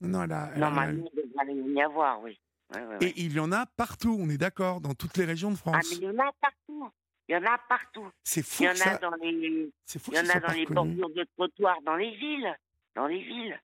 Non, 0.00 0.22
elle 0.24 0.32
a, 0.32 0.50
elle 0.54 0.60
normalement 0.60 1.04
il 1.14 1.54
devrait 1.62 1.74
y 1.74 1.82
avoir 1.82 2.20
oui 2.22 2.38
Ouais, 2.74 2.80
ouais. 2.86 2.96
Et 3.02 3.12
il 3.20 3.32
y 3.34 3.38
en 3.40 3.52
a 3.52 3.66
partout, 3.66 4.16
on 4.18 4.30
est 4.30 4.38
d'accord, 4.38 4.80
dans 4.80 4.94
toutes 4.94 5.16
les 5.18 5.26
régions 5.26 5.50
de 5.50 5.56
ah 5.56 5.58
France. 5.58 5.90
mais 5.90 5.96
il 5.98 6.02
y 6.04 6.08
en 6.08 6.18
a 6.18 6.32
partout 6.40 6.90
il 7.28 7.32
y 7.34 7.36
en 7.36 7.44
a 7.44 7.58
partout 7.68 8.08
C'est 8.24 8.42
fou 8.42 8.62
il 8.62 8.66
y 8.66 8.70
en 8.70 8.74
ça. 8.74 8.92
a 8.94 8.98
dans 8.98 9.14
les 9.22 9.30
il 9.30 10.14
y 10.14 10.18
en 10.18 10.24
ça 10.24 10.38
a 10.38 10.40
dans 10.40 10.52
les 10.54 10.64
bordures 10.66 11.10
de 11.10 11.26
trottoirs 11.36 11.76
dans 11.84 11.96
les 11.96 12.10
villes 12.16 12.56
dans 12.96 13.06
les 13.06 13.22
villes 13.22 13.60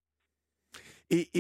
Et, 1.11 1.31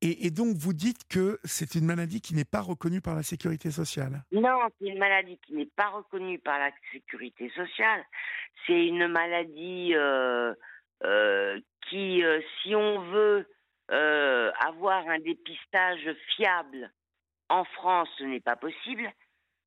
et, 0.00 0.30
donc, 0.30 0.56
vous 0.56 0.74
dites 0.74 1.08
que 1.08 1.38
c'est 1.44 1.74
une 1.74 1.86
maladie 1.86 2.20
qui 2.20 2.34
n'est 2.34 2.44
pas 2.44 2.60
reconnue 2.60 3.00
par 3.00 3.14
la 3.14 3.22
sécurité 3.22 3.70
sociale. 3.70 4.22
Non, 4.32 4.58
c'est 4.78 4.88
une 4.88 4.98
maladie 4.98 5.38
qui 5.46 5.54
n'est 5.54 5.70
pas 5.76 5.88
reconnue 5.88 6.38
par 6.38 6.58
la 6.58 6.70
sécurité 6.92 7.50
sociale. 7.50 8.04
C'est 8.66 8.86
une 8.86 9.08
maladie 9.08 9.94
euh, 9.94 10.54
euh, 11.04 11.58
qui, 11.88 12.22
euh, 12.22 12.40
si 12.62 12.74
on 12.74 13.00
veut 13.10 13.46
avoir 13.88 15.06
un 15.08 15.18
dépistage 15.18 16.08
fiable 16.36 16.90
en 17.48 17.64
France, 17.64 18.08
ce 18.18 18.24
n'est 18.24 18.40
pas 18.40 18.56
possible 18.56 19.10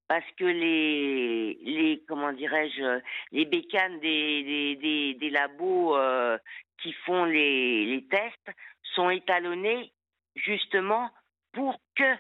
parce 0.08 0.26
que 0.38 0.46
les, 0.46 1.58
les 1.62 2.04
comment 2.08 2.32
dirais-je, 2.32 3.02
les 3.32 3.46
bécanes 3.46 4.00
des, 4.00 4.44
des, 4.44 4.76
des, 4.78 5.14
des 5.16 5.30
labos 5.30 5.96
euh, 5.98 6.38
qui 6.82 6.94
font 7.06 7.26
les, 7.26 7.86
les 7.86 8.08
tests 8.08 8.52
sont 8.96 9.10
étalonnés 9.10 9.92
justement 10.36 11.10
pour 11.52 11.80
que 11.96 12.16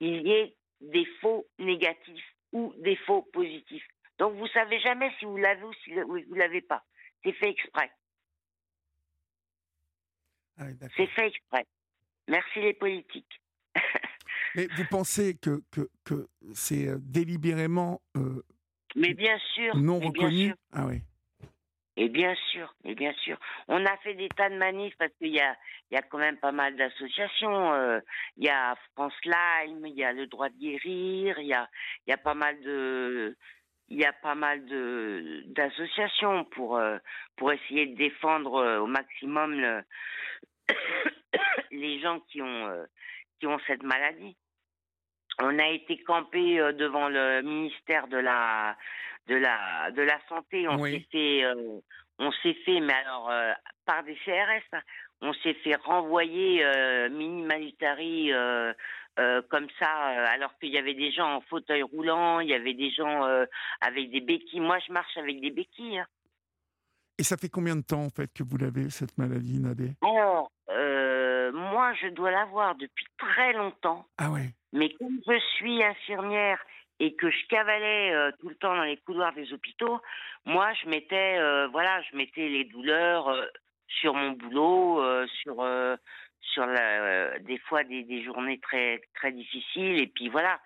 il 0.00 0.26
y 0.26 0.32
ait 0.32 0.56
des 0.80 1.06
faux 1.20 1.46
négatifs 1.58 2.34
ou 2.52 2.74
des 2.78 2.96
faux 2.96 3.22
positifs. 3.32 3.86
Donc 4.18 4.34
vous 4.36 4.48
savez 4.48 4.80
jamais 4.80 5.12
si 5.18 5.24
vous 5.24 5.36
l'avez 5.36 5.62
ou 5.62 5.72
si 5.84 5.92
vous 5.94 6.34
l'avez 6.34 6.60
pas. 6.60 6.84
C'est 7.22 7.32
fait 7.32 7.50
exprès. 7.50 7.90
Ah 10.58 10.64
c'est 10.96 11.06
fait 11.06 11.28
exprès. 11.28 11.66
Merci 12.28 12.60
les 12.60 12.74
politiques. 12.74 13.40
Mais 14.54 14.66
vous 14.76 14.84
pensez 14.90 15.36
que, 15.36 15.62
que, 15.70 15.88
que 16.04 16.28
c'est 16.52 16.88
euh, 16.88 16.98
délibérément 17.00 18.02
euh, 18.16 18.44
mais 18.94 19.14
bien 19.14 19.38
sûr, 19.54 19.76
non 19.76 19.98
reconnu? 19.98 20.54
Ah 20.72 20.86
oui. 20.86 21.02
Et 21.96 22.08
bien 22.08 22.34
sûr, 22.50 22.74
et 22.84 22.94
bien 22.94 23.12
sûr. 23.14 23.38
On 23.68 23.84
a 23.84 23.96
fait 23.98 24.14
des 24.14 24.28
tas 24.30 24.48
de 24.48 24.56
manifs 24.56 24.96
parce 24.98 25.12
qu'il 25.18 25.34
y 25.34 25.40
a, 25.40 25.56
y 25.90 25.96
a 25.96 26.02
quand 26.02 26.18
même 26.18 26.38
pas 26.38 26.52
mal 26.52 26.74
d'associations. 26.76 27.74
Euh, 27.74 28.00
il 28.38 28.44
y 28.44 28.48
a 28.48 28.74
France 28.94 29.12
Lyme, 29.24 29.86
il 29.86 29.94
y 29.94 30.04
a 30.04 30.12
le 30.12 30.26
droit 30.26 30.48
de 30.48 30.56
guérir, 30.56 31.38
il 31.38 31.46
y 31.46 31.54
a, 31.54 31.68
y 32.06 32.12
a 32.12 32.16
pas 32.16 32.34
mal 32.34 32.58
de, 32.62 33.36
il 33.88 33.98
y 33.98 34.06
a 34.06 34.12
pas 34.12 34.34
mal 34.34 34.64
de 34.64 35.42
d'associations 35.46 36.44
pour 36.44 36.80
pour 37.36 37.52
essayer 37.52 37.86
de 37.86 37.96
défendre 37.96 38.80
au 38.80 38.86
maximum 38.86 39.60
le, 39.60 39.84
les 41.72 42.00
gens 42.00 42.20
qui 42.20 42.40
ont 42.40 42.86
qui 43.38 43.46
ont 43.46 43.58
cette 43.66 43.82
maladie 43.82 44.36
on 45.40 45.58
a 45.58 45.68
été 45.68 46.02
campé 46.02 46.60
euh, 46.60 46.72
devant 46.72 47.08
le 47.08 47.42
ministère 47.42 48.08
de 48.08 48.18
la 48.18 48.76
de 49.28 49.36
la 49.36 49.90
de 49.90 50.02
la 50.02 50.18
santé. 50.28 50.68
On 50.68 50.82
s'est 50.84 51.06
fait 51.10 51.44
euh, 51.44 51.80
on 52.18 52.30
s'est 52.42 52.56
fait 52.64 52.80
mais 52.80 52.94
alors 52.94 53.30
euh, 53.30 53.52
par 53.84 54.02
des 54.04 54.16
CRS. 54.24 54.62
Hein. 54.72 54.80
On 55.20 55.32
s'est 55.34 55.54
fait 55.54 55.76
renvoyer 55.76 56.64
mini 57.10 57.46
comme 59.48 59.68
ça, 59.78 59.88
alors 60.32 60.58
qu'il 60.58 60.70
y 60.70 60.78
avait 60.78 60.94
des 60.94 61.12
gens 61.12 61.36
en 61.36 61.40
fauteuil 61.42 61.82
roulant, 61.84 62.40
il 62.40 62.48
y 62.48 62.54
avait 62.54 62.74
des 62.74 62.90
gens 62.90 63.22
avec 63.80 64.10
des 64.10 64.20
béquilles. 64.20 64.58
Moi, 64.58 64.80
je 64.84 64.92
marche 64.92 65.16
avec 65.16 65.40
des 65.40 65.52
béquilles. 65.52 66.00
Hein. 66.00 66.06
Et 67.18 67.22
ça 67.22 67.36
fait 67.36 67.48
combien 67.48 67.76
de 67.76 67.82
temps, 67.82 68.02
en 68.02 68.10
fait, 68.10 68.32
que 68.32 68.42
vous 68.42 68.56
l'avez, 68.56 68.90
cette 68.90 69.16
maladie, 69.16 69.60
Nadé? 69.60 69.92
Alors, 70.02 70.50
moi, 71.52 71.94
je 72.02 72.08
dois 72.08 72.32
l'avoir 72.32 72.74
depuis 72.74 73.06
très 73.16 73.52
longtemps. 73.52 74.04
Ah 74.18 74.28
ouais 74.28 74.52
mais 74.72 74.90
comme 74.94 75.20
je 75.26 75.38
suis 75.56 75.82
infirmière 75.82 76.58
et 77.02 77.14
que 77.14 77.28
je 77.28 77.46
cavalais 77.48 78.14
euh, 78.14 78.30
tout 78.38 78.48
le 78.48 78.54
temps 78.54 78.76
dans 78.76 78.84
les 78.84 78.96
couloirs 78.96 79.34
des 79.34 79.52
hôpitaux, 79.52 80.00
moi 80.44 80.72
je 80.80 80.88
mettais 80.88 81.36
euh, 81.36 81.66
voilà, 81.72 82.00
je 82.02 82.16
mettais 82.16 82.48
les 82.48 82.64
douleurs 82.64 83.28
euh, 83.28 83.44
sur 83.88 84.14
mon 84.14 84.30
boulot, 84.30 85.02
sur 85.42 85.66
sur 86.40 86.66
la, 86.66 87.38
des 87.40 87.58
fois 87.58 87.84
des, 87.84 88.04
des, 88.04 88.22
journées 88.24 88.58
très 88.60 89.02
très 89.14 89.32
difficiles 89.32 89.98
et 89.98 90.06
puis 90.06 90.28
voilà. 90.28 90.60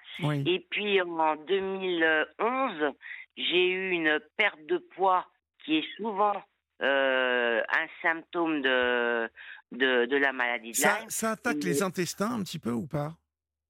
Et 0.46 0.64
puis 0.70 1.00
en 1.00 1.34
2011, 1.36 2.94
j'ai 3.36 3.68
eu 3.68 3.90
une 3.90 4.20
perte 4.36 4.64
de 4.66 4.78
poids 4.78 5.26
qui 5.64 5.78
est 5.78 5.96
souvent 5.96 6.40
un 6.80 7.86
symptôme 8.00 8.62
de, 8.62 9.28
de, 9.72 10.06
de 10.06 10.16
la 10.16 10.32
maladie 10.32 10.70
de 10.70 10.76
ça, 10.76 11.00
Ça 11.08 11.32
attaque 11.32 11.64
les 11.64 11.82
intestins 11.82 12.30
un 12.30 12.42
petit 12.44 12.60
peu 12.60 12.70
ou 12.70 12.86
pas? 12.86 13.16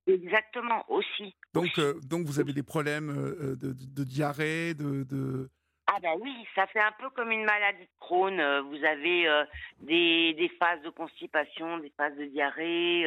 Exactement, 0.07 0.85
aussi. 0.89 1.35
Donc, 1.53 1.79
euh, 1.79 1.99
donc 2.05 2.27
vous 2.27 2.39
avez 2.39 2.53
des 2.53 2.63
problèmes 2.63 3.11
euh, 3.11 3.53
euh, 3.53 3.57
de, 3.57 3.73
de, 3.73 4.05
diarrhée, 4.05 4.75
de, 4.75 5.03
de, 5.03 5.51
Ah 5.89 5.99
ben 6.01 6.15
oui, 6.21 6.33
ça 6.55 6.67
fait 6.69 6.81
un 6.81 6.93
peu 6.93 7.11
comme 7.11 7.33
une 7.33 7.45
maladie 7.45 7.83
de 7.83 7.91
Crohn. 7.99 8.37
Vous 8.37 8.85
avez 8.85 9.45
des, 9.81 10.35
des, 10.35 10.49
phases 10.61 10.81
de 10.83 10.91
constipation, 10.91 11.79
des 11.79 11.93
phases 11.97 12.17
de 12.17 12.27
diarrhée. 12.27 13.05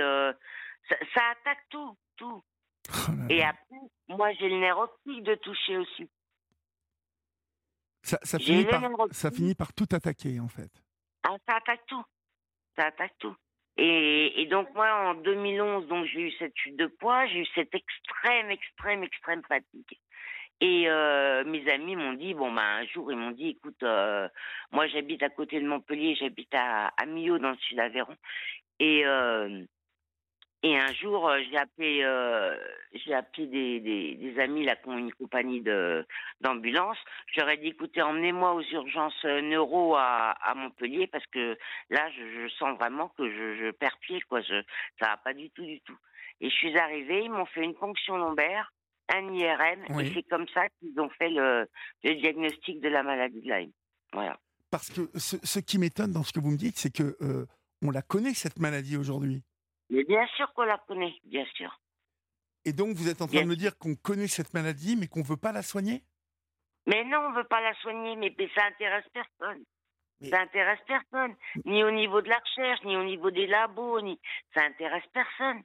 Ça, 0.90 1.22
attaque 1.32 1.64
tout, 1.70 1.98
tout. 2.18 2.44
Oh 2.90 3.12
Et 3.30 3.44
après, 3.44 3.76
moi 4.10 4.34
j'ai 4.34 4.50
le 4.50 4.60
nerf 4.60 4.78
optique 4.78 5.24
de 5.24 5.36
toucher 5.36 5.78
aussi. 5.78 6.10
Ça, 8.02 8.18
ça 8.24 8.40
finit, 8.40 8.66
par, 8.66 8.82
ça 9.12 9.30
finit 9.30 9.56
par 9.56 9.74
tout 9.74 9.88
attaquer 9.92 10.40
en 10.40 10.48
fait. 10.48 10.72
Ah, 11.24 11.36
ça 11.48 11.58
attaque 11.58 11.86
tout. 11.88 12.04
Ça 12.76 12.88
attaque 12.88 13.14
tout. 13.20 13.36
Et, 13.82 14.46
donc 14.52 14.74
moi, 14.76 14.92
en 15.10 15.14
2011, 15.16 15.88
donc 15.88 16.06
j'ai 16.06 16.22
eu 16.22 16.32
cette 16.34 16.58
chute 16.58 16.76
de 16.76 16.88
poids, 16.88 17.26
j'ai 17.28 17.40
eu 17.40 17.46
cette 17.56 17.74
extrême, 17.74 18.52
extrême, 18.52 19.04
extrême 19.04 19.42
fatigue. 19.48 19.98
Et 20.60 20.90
euh, 20.90 21.46
mes 21.46 21.66
amis 21.72 21.96
m'ont 21.96 22.14
dit, 22.14 22.34
bon, 22.34 22.52
ben, 22.52 22.62
un 22.62 22.86
jour, 22.88 23.10
ils 23.10 23.18
m'ont 23.18 23.32
dit, 23.32 23.50
écoute, 23.50 23.82
euh, 23.84 24.28
moi 24.72 24.88
j'habite 24.88 25.24
à 25.24 25.30
côté 25.30 25.62
de 25.62 25.66
Montpellier, 25.66 26.18
j'habite 26.20 26.54
à, 26.54 26.88
à 26.98 27.06
Millau, 27.06 27.40
dans 27.40 27.52
le 27.52 27.58
sud 27.58 27.78
d'Aveyron. 27.78 28.16
Et, 28.80 29.06
euh, 29.06 29.64
et 30.62 30.78
un 30.78 30.92
jour, 30.94 31.30
euh, 31.30 31.40
j'ai 31.50 31.58
appelé, 31.58 32.02
euh, 32.04 32.58
j'ai 32.94 33.14
appelé 33.14 33.48
des, 33.48 33.80
des, 33.80 34.16
des, 34.16 34.40
amis 34.42 34.66
là 34.66 34.76
qui 34.76 34.90
ont 34.90 34.98
une 34.98 35.14
compagnie 35.14 35.62
de 35.62 36.06
d'ambulance. 36.42 36.98
J'aurais 37.34 37.56
dit, 37.56 37.68
écoutez, 37.68 38.02
emmenez-moi 38.02 38.54
aux 38.54 38.64
urgences 38.64 39.24
euh, 39.24 39.42
neuro 39.42 39.96
à, 39.96 40.32
à 40.32 40.56
Montpellier 40.56 41.08
parce 41.08 41.26
que 41.28 41.58
là, 41.90 42.10
je, 42.12 42.44
je 42.44 42.54
sens 42.56 42.78
vraiment 42.78 43.08
que 43.18 43.30
je, 43.30 43.56
je, 43.56 43.72
perds 43.72 43.98
pied, 44.02 44.20
quoi. 44.28 44.42
Je, 44.42 44.62
ça 45.00 45.12
va 45.12 45.18
pas 45.18 45.34
du 45.34 45.50
tout, 45.52 45.64
du 45.64 45.80
tout. 45.80 45.98
Et 46.42 46.50
je 46.50 46.56
suis 46.56 46.78
arrivée, 46.78 47.24
ils 47.24 47.32
m'ont 47.32 47.46
fait 47.46 47.64
une 47.64 47.76
ponction 47.76 48.18
lombaire, 48.18 48.74
un 49.14 49.34
IRM, 49.34 50.00
et 50.02 50.14
c'est 50.14 50.24
comme 50.24 50.48
ça 50.54 50.68
qu'ils 50.80 51.00
ont 51.00 51.10
fait 51.10 51.30
le, 51.30 51.70
le, 52.04 52.16
diagnostic 52.16 52.82
de 52.82 52.90
la 52.90 53.04
maladie 53.04 53.42
de 53.42 53.50
Lyme. 53.50 53.72
Voilà. 54.12 54.38
Parce 54.72 54.90
que 54.90 55.10
ce, 55.18 55.38
ce 55.42 55.60
qui 55.60 55.78
m'étonne 55.80 56.12
dans 56.12 56.24
ce 56.24 56.34
que 56.34 56.40
vous 56.42 56.52
me 56.52 56.58
dites, 56.58 56.78
c'est 56.78 56.94
que 56.94 57.16
on 57.82 57.92
la 57.92 58.02
connaît 58.02 58.34
cette 58.34 58.60
maladie 58.60 58.98
aujourd'hui. 58.98 59.42
Mais 59.90 60.04
bien 60.04 60.26
sûr 60.36 60.52
qu'on 60.54 60.64
la 60.64 60.78
connaît, 60.78 61.16
bien 61.24 61.46
sûr. 61.56 61.80
Et 62.66 62.74
donc, 62.74 62.96
vous 62.96 63.08
êtes 63.08 63.22
en 63.22 63.28
train 63.28 63.42
de 63.42 63.48
me 63.48 63.56
dire 63.56 63.78
qu'on 63.78 63.96
connaît 63.96 64.28
cette 64.28 64.54
maladie, 64.54 64.96
mais 64.96 65.08
qu'on 65.08 65.20
ne 65.20 65.26
veut 65.26 65.38
pas 65.38 65.52
la 65.52 65.64
soigner? 65.64 66.04
Mais 66.86 67.04
non, 67.06 67.20
on 67.20 67.30
ne 67.32 67.38
veut 67.38 67.48
pas 67.48 67.62
la 67.62 67.74
soigner, 67.82 68.16
mais, 68.16 68.36
ça 68.56 68.66
intéresse 68.66 69.06
personne. 69.14 69.64
Ça 70.30 70.42
intéresse 70.42 70.80
personne. 70.86 71.36
Ni 71.66 71.84
au 71.84 71.92
niveau 71.92 72.22
de 72.22 72.28
la 72.28 72.40
recherche, 72.40 72.84
ni 72.84 72.98
au 72.98 73.04
niveau 73.04 73.32
des 73.32 73.48
labos, 73.48 74.02
ni... 74.02 74.20
ça 74.54 74.64
intéresse 74.64 75.06
personne. 75.14 75.64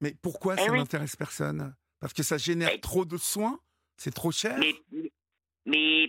Mais 0.00 0.14
pourquoi 0.22 0.54
eh 0.58 0.62
ça 0.62 0.72
n'intéresse 0.72 1.16
personne? 1.16 1.74
Parce 1.98 2.12
que 2.12 2.22
ça 2.22 2.36
génère 2.36 2.78
trop 2.80 3.06
de 3.06 3.16
soins 3.16 3.58
C'est 3.96 4.12
trop 4.12 4.30
cher? 4.30 4.58
Mais 4.58 4.74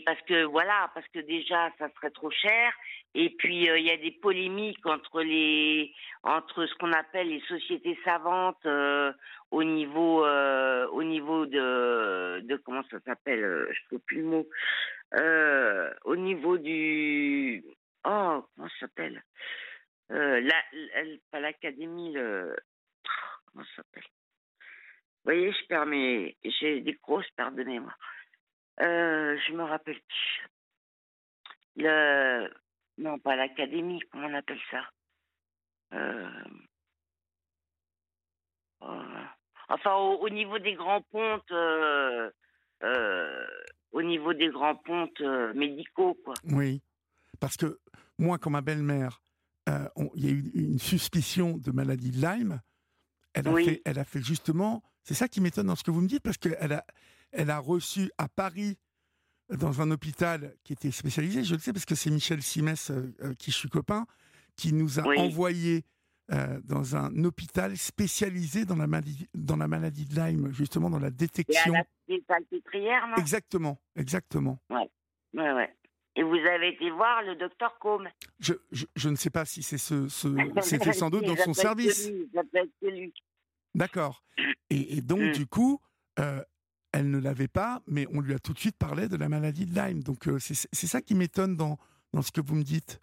parce 0.06 0.22
que 0.22 0.44
voilà, 0.44 0.92
parce 0.94 1.08
que 1.08 1.20
déjà 1.20 1.72
ça 1.80 1.90
serait 1.96 2.12
trop 2.12 2.30
cher. 2.30 2.72
Et 3.16 3.32
puis 3.32 3.70
euh, 3.70 3.80
il 3.80 3.86
y 3.86 3.92
a 3.92 3.98
des 3.98 4.12
polémiques 4.12 4.86
entre 4.86 5.22
les 5.24 5.94
entre 6.24 6.66
ce 6.66 6.76
qu'on 6.76 6.94
appelle 6.94 7.30
les 7.30 7.42
sociétés 7.42 7.98
savantes 8.04 8.64
euh, 8.66 9.12
au 9.50 9.64
niveau 9.64 10.24
euh, 10.26 10.88
au 10.90 11.04
niveau 11.04 11.46
de 11.46 12.42
de 12.44 12.56
comment 12.58 12.84
ça 12.92 13.00
s'appelle, 13.02 13.68
je 13.72 13.96
sais 13.96 14.02
plus 14.06 14.22
le 14.22 14.28
mot. 14.28 14.48
au 16.06 16.16
niveau 16.16 16.58
du 16.58 17.64
oh 18.06 18.46
comment 18.56 18.70
ça 18.70 18.80
s'appelle 18.82 19.24
la, 20.10 20.64
pas 21.32 21.40
l'académie 21.40 22.14
le 22.14 22.56
comment 23.48 23.66
ça 23.66 23.78
s'appelle. 23.78 24.04
Vous 25.24 25.34
voyez, 25.34 25.52
je 25.52 25.66
perds 25.68 25.88
mes 25.88 26.38
j'ai 26.44 26.82
des 26.82 26.94
grosses 26.94 27.30
pertes 27.36 27.56
de 27.56 27.64
mémoire. 27.64 27.98
Euh, 28.82 29.38
je 29.48 29.54
me 29.54 29.64
rappelle. 29.64 30.00
Le, 31.76 32.50
non, 32.98 33.20
pas 33.20 33.36
l'académie, 33.36 34.02
comment 34.12 34.28
on 34.28 34.34
appelle 34.34 34.60
ça? 34.72 34.84
Euh, 35.94 36.30
oh, 38.82 39.02
Enfin, 39.70 39.96
au, 39.96 40.30
niveau 40.30 40.60
des 40.60 40.76
grands 40.76 41.02
pontes, 41.02 41.52
euh, 41.52 42.32
au 43.92 44.02
niveau 44.02 44.34
des 44.34 44.48
grands 44.48 44.76
pontes 44.76 45.20
médicaux, 45.56 46.18
quoi. 46.24 46.36
Oui, 46.46 46.82
parce 47.40 47.58
que 47.58 47.80
moi, 48.18 48.38
quand 48.38 48.50
ma 48.50 48.62
belle-mère, 48.62 49.20
il 49.68 50.26
y 50.26 50.30
a 50.30 50.32
eu 50.32 50.50
une 50.54 50.80
suspicion 50.80 51.58
de 51.58 51.72
maladie 51.72 52.12
de 52.12 52.22
Lyme, 52.22 52.62
elle 53.34 53.48
a, 53.50 53.56
fait, 53.56 53.82
elle 53.86 54.00
a 54.00 54.06
fait 54.06 54.22
justement, 54.22 54.82
c'est 55.04 55.14
ça 55.14 55.28
qui 55.28 55.42
m'étonne 55.42 55.68
dans 55.68 55.76
ce 55.76 55.84
que 55.84 55.92
vous 55.92 56.02
me 56.02 56.08
dites, 56.08 56.24
parce 56.24 56.38
qu'elle 56.38 56.72
a, 56.72 56.86
elle 57.38 57.52
a 57.52 57.60
reçu 57.60 58.12
à 58.18 58.28
Paris, 58.28 58.78
dans 59.50 59.82
un 59.82 59.92
hôpital 59.92 60.56
qui 60.64 60.74
était 60.74 60.92
spécialisé, 60.92 61.44
je 61.44 61.54
le 61.54 61.60
sais 61.60 61.72
parce 61.72 61.86
que 61.86 61.96
c'est 61.96 62.10
Michel 62.10 62.42
Simès, 62.42 62.92
euh, 62.92 63.14
euh, 63.22 63.34
qui 63.36 63.52
je 63.52 63.56
suis 63.56 63.70
copain, 63.70 64.06
qui 64.58 64.74
nous 64.74 65.00
a 65.00 65.04
envoyé 65.04 65.86
euh, 66.34 66.60
dans 66.66 66.98
un 66.98 67.24
hôpital 67.24 67.78
spécialisé 67.78 68.66
dans 68.66 68.76
la, 68.76 68.88
maladie, 68.88 69.30
dans 69.34 69.56
la 69.56 69.68
maladie 69.68 70.06
de 70.06 70.16
Lyme, 70.16 70.52
justement 70.52 70.90
dans 70.90 71.00
la 71.00 71.12
détection. 71.12 71.74
Et 72.10 72.24
à 72.28 72.40
la 72.40 73.08
non? 73.08 73.16
Exactement, 73.18 73.80
exactement. 73.96 74.60
Ouais, 74.70 74.90
ouais, 75.34 75.54
ouais. 75.54 75.74
Et 76.16 76.24
vous 76.24 76.36
avez 76.36 76.70
été 76.70 76.90
voir 76.90 77.22
le 77.22 77.36
docteur 77.36 77.78
Combe? 77.80 78.08
Je, 78.40 78.54
je, 78.72 79.10
ne 79.10 79.16
sais 79.16 79.30
pas 79.30 79.46
si 79.46 79.62
c'est 79.62 79.78
ce, 79.78 80.10
ce 80.10 80.28
c'était 80.62 80.92
sans 80.92 81.12
doute 81.12 81.26
dans 81.26 81.36
son 81.38 81.54
service. 81.54 82.10
D'accord. 83.76 84.24
Et, 84.72 84.98
et, 84.98 85.02
donc, 85.02 85.20
mm. 85.20 85.32
du 85.34 85.46
coup, 85.46 85.80
elle 86.98 87.12
ne 87.12 87.20
l'avait 87.20 87.48
pas, 87.48 87.82
mais 87.88 88.08
on 88.14 88.22
lui 88.22 88.34
a 88.34 88.40
tout 88.40 88.54
de 88.54 88.60
suite 88.60 88.78
parlé 88.78 89.08
de 89.08 89.16
la 89.16 89.30
maladie 89.30 89.66
de 89.66 89.76
Lyme. 89.76 90.02
Donc 90.02 90.28
euh, 90.28 90.40
c'est 90.40 90.88
ça 90.88 91.02
qui 91.02 91.16
m'étonne 91.16 91.56
dans, 91.56 91.78
dans 92.14 92.22
ce 92.22 92.32
que 92.32 92.42
vous 92.42 92.56
me 92.56 92.64
dites. 92.64 93.02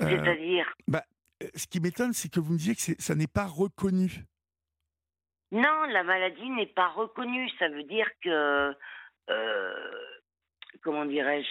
Euh, 0.00 0.08
C'est-à-dire 0.08 0.72
bah, 0.88 1.04
euh, 1.42 1.48
Ce 1.54 1.66
qui 1.66 1.80
m'étonne, 1.80 2.12
c'est 2.14 2.30
que 2.30 2.40
vous 2.40 2.54
me 2.54 2.58
disiez 2.58 2.74
que 2.74 3.02
ça 3.02 3.14
n'est 3.14 3.26
pas 3.26 3.46
reconnu. 3.46 4.24
Non, 5.50 5.84
la 5.84 6.02
maladie 6.02 6.48
n'est 6.48 6.66
pas 6.66 6.88
reconnue. 6.88 7.50
Ça 7.58 7.68
veut 7.68 7.84
dire 7.84 8.08
que, 8.22 8.74
comment 10.82 11.04
dirais-je, 11.04 11.50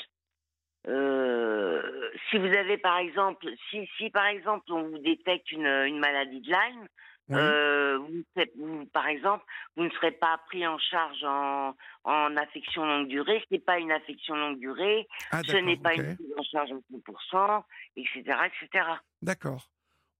si 2.31 2.37
vous 2.39 2.47
avez 2.47 2.79
par 2.79 2.97
exemple, 2.97 3.45
si, 3.69 3.87
si 3.97 4.09
par 4.09 4.25
exemple 4.25 4.71
on 4.71 4.89
vous 4.89 4.97
détecte 4.97 5.51
une, 5.51 5.67
une 5.67 5.99
maladie 5.99 6.41
de 6.41 6.49
Lyme, 6.49 6.87
euh, 7.31 7.97
vous, 7.97 8.85
par 8.93 9.07
exemple, 9.07 9.43
vous 9.75 9.83
ne 9.83 9.89
serez 9.89 10.11
pas 10.11 10.39
pris 10.47 10.65
en 10.65 10.77
charge 10.77 11.23
en, 11.23 11.75
en 12.03 12.37
affection 12.37 12.85
longue 12.85 13.07
durée. 13.07 13.43
Ce 13.49 13.55
n'est 13.55 13.59
pas 13.59 13.79
une 13.79 13.91
affection 13.91 14.35
longue 14.35 14.59
durée. 14.59 15.07
Ah, 15.31 15.41
ce 15.45 15.57
n'est 15.57 15.77
pas 15.77 15.93
une 15.93 16.15
prise 16.15 16.33
en 16.37 16.43
charge 16.43 16.71
à 16.71 16.75
100%, 16.75 17.63
etc. 17.97 18.37
etc. 18.45 18.85
D'accord. 19.21 19.69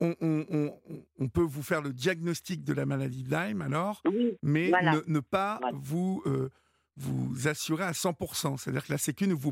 On, 0.04 0.16
on, 0.20 0.74
on, 1.20 1.30
peut 1.30 1.44
vous 1.44 1.62
faire 1.62 1.84
le 1.84 1.94
diagnostic 1.94 2.64
de 2.64 2.74
la 2.74 2.88
maladie 2.88 3.22
de 3.22 3.30
Lyme 3.30 3.62
alors, 3.62 4.02
mais 4.42 4.72
ne, 4.72 5.04
ne, 5.06 5.20
pas 5.20 5.60
vous, 5.74 6.24
euh, 6.26 6.50
vous 6.98 7.48
assurer 7.48 7.84
à 7.84 7.92
100%. 7.92 8.58
C'est-à-dire 8.58 8.84
que 8.84 8.92
la 8.92 8.98
Sécu 8.98 9.28
ne 9.28 9.36
vous, 9.36 9.52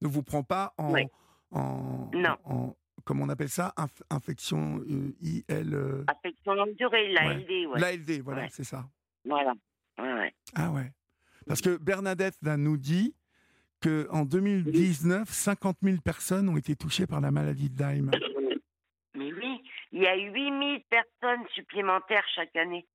ne 0.00 0.08
vous 0.08 0.22
prend 0.22 0.42
pas 0.42 0.72
en, 0.78 0.94
en, 1.50 2.10
en, 2.44 2.74
comment 3.04 3.24
on 3.24 3.28
appelle 3.28 3.48
ça 3.48 3.74
Infection 4.10 4.80
euh, 4.88 5.14
IL. 5.20 5.74
Euh, 5.74 6.04
Infection 6.08 6.54
longue 6.54 6.74
durée, 6.76 7.12
l'ALD, 7.12 7.48
ouais. 7.48 7.80
L'ALD, 7.80 8.20
voilà, 8.22 8.48
c'est 8.50 8.64
ça. 8.64 8.88
Voilà. 9.24 9.54
Ouais, 9.98 10.34
ah 10.54 10.70
ouais. 10.70 10.90
Parce 11.46 11.60
que 11.60 11.76
Bernadette 11.76 12.40
nous 12.42 12.76
dit 12.76 13.14
qu'en 13.82 14.24
2019, 14.24 15.28
50 15.28 15.78
000 15.82 15.96
personnes 15.98 16.48
ont 16.48 16.56
été 16.56 16.76
touchées 16.76 17.06
par 17.06 17.20
la 17.20 17.30
maladie 17.30 17.68
de 17.68 17.82
Lyme. 17.82 18.10
Mais 19.14 19.32
oui, 19.32 19.60
il 19.92 20.02
y 20.02 20.06
a 20.06 20.16
8 20.16 20.32
000 20.32 20.78
personnes 20.88 21.46
supplémentaires 21.54 22.24
chaque 22.34 22.54
année. 22.56 22.86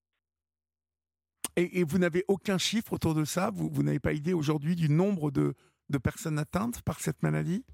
Et, 1.56 1.84
vous 1.84 1.98
n'avez 1.98 2.24
aucun 2.28 2.60
chiffre 2.60 2.94
autour 2.94 3.16
de 3.16 3.26
ça? 3.26 3.50
Vous, 3.50 3.70
vous 3.70 3.82
n'avez 3.82 4.00
pas 4.00 4.14
idée 4.14 4.34
aujourd'hui 4.34 4.76
du 4.76 4.90
nombre 4.90 5.32
de, 5.32 5.56
de 5.90 5.98
personnes 5.98 6.38
atteintes 6.38 6.84
par 6.84 7.00
cette 7.00 7.24
maladie? 7.24 7.66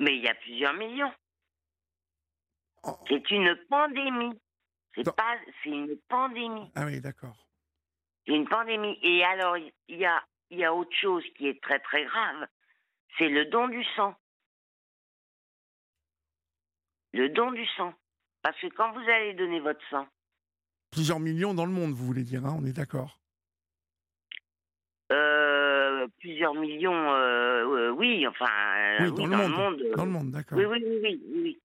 Mais 0.00 0.16
il 0.16 0.22
y 0.22 0.28
a 0.28 0.34
plusieurs 0.34 0.74
millions. 0.74 1.12
C'est 3.08 3.30
une 3.30 3.56
pandémie. 3.68 4.38
C'est 4.94 5.04
pas, 5.14 5.36
c'est 5.62 5.70
une 5.70 5.96
pandémie. 6.08 6.70
Ah 6.74 6.86
oui, 6.86 7.00
d'accord. 7.00 7.48
C'est 8.26 8.34
une 8.34 8.48
pandémie. 8.48 8.98
Et 9.02 9.24
alors, 9.24 9.56
il 9.56 9.72
y 9.88 10.04
a, 10.04 10.22
il 10.50 10.58
y 10.58 10.64
a 10.64 10.74
autre 10.74 10.94
chose 11.00 11.24
qui 11.36 11.48
est 11.48 11.62
très 11.62 11.78
très 11.80 12.04
grave. 12.04 12.46
C'est 13.16 13.28
le 13.28 13.46
don 13.46 13.68
du 13.68 13.84
sang. 13.96 14.14
Le 17.12 17.28
don 17.30 17.52
du 17.52 17.66
sang. 17.76 17.94
Parce 18.42 18.58
que 18.60 18.68
quand 18.68 18.92
vous 18.92 19.10
allez 19.10 19.34
donner 19.34 19.60
votre 19.60 19.80
sang. 19.90 20.06
Plusieurs 20.90 21.20
millions 21.20 21.54
dans 21.54 21.66
le 21.66 21.72
monde, 21.72 21.92
vous 21.92 22.06
voulez 22.06 22.22
dire, 22.22 22.44
hein, 22.46 22.56
on 22.58 22.64
est 22.64 22.72
d'accord 22.72 23.18
euh, 25.12 26.06
Plusieurs 26.18 26.54
millions, 26.54 27.12
euh, 27.12 27.88
euh, 27.88 27.90
oui, 27.90 28.26
enfin, 28.26 28.46
oui, 29.00 29.12
dans, 29.12 29.26
le, 29.26 29.48
monde, 29.48 29.82
Dans 29.96 30.04
le 30.04 30.10
monde, 30.10 30.30
d'accord. 30.30 30.58
Oui, 30.58 30.64
oui, 30.64 30.82
oui, 31.02 31.22
oui. 31.32 31.58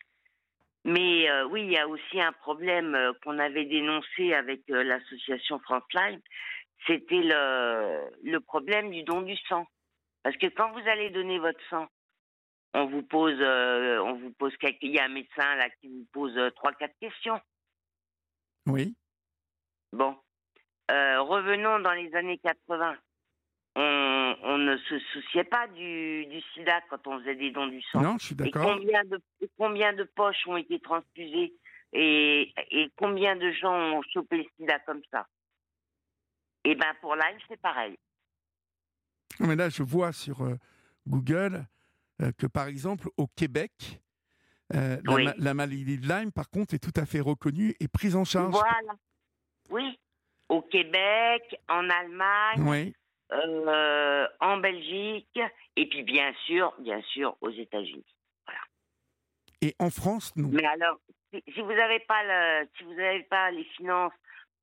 Mais 0.86 1.30
euh, 1.30 1.46
oui, 1.46 1.62
il 1.64 1.72
y 1.72 1.78
a 1.78 1.88
aussi 1.88 2.20
un 2.20 2.34
problème 2.34 2.94
euh, 2.94 3.14
qu'on 3.24 3.40
avait 3.40 3.66
dénoncé 3.66 4.34
avec 4.34 4.70
euh, 4.70 4.84
l'association 4.84 5.60
France 5.60 5.84
Live, 5.94 6.20
c'était 6.86 7.22
le, 7.22 8.10
le 8.24 8.40
problème 8.42 8.92
du 8.92 9.04
don 9.04 9.22
du 9.22 9.38
sang. 9.48 9.66
Parce 10.24 10.36
que 10.36 10.48
quand 10.48 10.72
vous 10.72 10.88
allez 10.90 11.10
donner 11.10 11.40
votre 11.40 11.62
sang, 11.70 11.88
on 12.74 12.86
vous 12.86 13.04
pose, 13.04 13.40
on 13.40 14.14
vous 14.14 14.32
pose 14.32 14.56
quelques, 14.58 14.82
il 14.82 14.92
y 14.92 15.00
a 15.00 15.06
un 15.06 15.10
médecin 15.10 15.56
là 15.56 15.70
qui 15.80 15.90
vous 15.90 16.06
pose 16.12 16.38
trois, 16.56 16.74
quatre 16.74 16.98
questions. 17.00 17.40
Oui. 18.66 18.96
Bon, 19.92 20.18
revenons 20.90 21.80
dans 21.80 21.92
les 21.92 22.14
années 22.16 22.40
80 22.40 22.98
on, 23.76 24.58
ne 24.58 24.78
se 24.78 25.00
souciait 25.12 25.44
pas 25.44 25.68
du, 25.68 26.42
sida 26.54 26.82
quand 26.90 27.08
on 27.08 27.20
faisait 27.20 27.36
des 27.36 27.52
dons 27.52 27.68
du 27.68 27.82
sang. 27.84 28.02
Non, 28.02 28.18
je 28.20 28.26
suis 28.28 28.36
d'accord. 28.36 28.64
Et 28.64 28.76
combien 28.76 29.04
de, 29.06 29.22
combien 29.58 29.94
de 29.94 30.04
poches 30.04 30.48
ont 30.48 30.58
été 30.58 30.80
transfusées 30.80 31.54
et, 31.94 32.54
combien 32.96 33.36
de 33.36 33.52
gens 33.52 33.74
ont 33.74 34.02
chopé 34.14 34.38
le 34.38 34.46
sida 34.58 34.80
comme 34.80 35.02
ça? 35.12 35.28
Eh 36.64 36.76
bien, 36.76 36.94
pour 37.02 37.16
Lyme, 37.16 37.38
c'est 37.48 37.60
pareil. 37.60 37.98
Mais 39.40 39.56
là, 39.56 39.70
je 39.70 39.84
vois 39.84 40.12
sur 40.12 40.42
euh, 40.42 40.56
Google 41.08 41.66
euh, 42.22 42.32
que, 42.38 42.48
par 42.48 42.68
exemple, 42.68 43.10
au 43.18 43.28
Québec, 43.28 44.02
euh, 44.74 44.98
la, 45.38 45.54
maladie 45.54 45.98
de 45.98 46.08
Lyme, 46.08 46.32
par 46.32 46.50
contre, 46.50 46.74
est 46.74 46.80
tout 46.80 46.94
à 47.00 47.06
fait 47.06 47.20
reconnue 47.20 47.76
et 47.80 47.88
prise 47.88 48.16
en 48.16 48.24
charge. 48.24 48.54
Voilà. 48.54 48.94
Oui. 49.70 50.00
Au 50.50 50.62
Québec, 50.62 51.60
en 51.68 51.90
Allemagne. 51.90 52.60
Oui. 52.60 52.94
Euh, 53.34 54.28
en 54.40 54.58
Belgique 54.58 55.40
et 55.76 55.88
puis 55.88 56.04
bien 56.04 56.32
sûr, 56.46 56.74
bien 56.80 57.02
sûr 57.02 57.36
aux 57.42 57.50
États-Unis. 57.50 58.06
Voilà. 58.46 58.62
Et 59.62 59.76
en 59.80 59.90
France, 59.90 60.36
non. 60.36 60.50
Mais 60.52 60.66
alors, 60.66 61.00
si, 61.32 61.62
vous 61.62 61.74
n'avez 61.74 62.00
pas 62.02 62.24
le, 62.24 62.68
si 62.78 62.84
vous 62.84 62.94
n'avez 62.94 63.24
pas 63.24 63.50
les 63.50 63.64
finances 63.76 64.14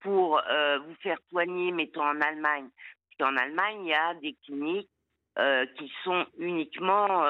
pour 0.00 0.38
euh, 0.38 0.78
vous 0.78 0.94
faire 1.02 1.18
soigner, 1.30 1.72
mettons 1.72 2.04
en 2.04 2.20
Allemagne, 2.20 2.68
parce 2.76 3.30
qu'en 3.30 3.36
Allemagne 3.36 3.80
il 3.82 3.88
y 3.88 3.94
a 3.94 4.14
des 4.14 4.36
cliniques 4.44 4.90
euh, 5.38 5.66
qui 5.76 5.92
sont 6.04 6.26
uniquement 6.38 7.24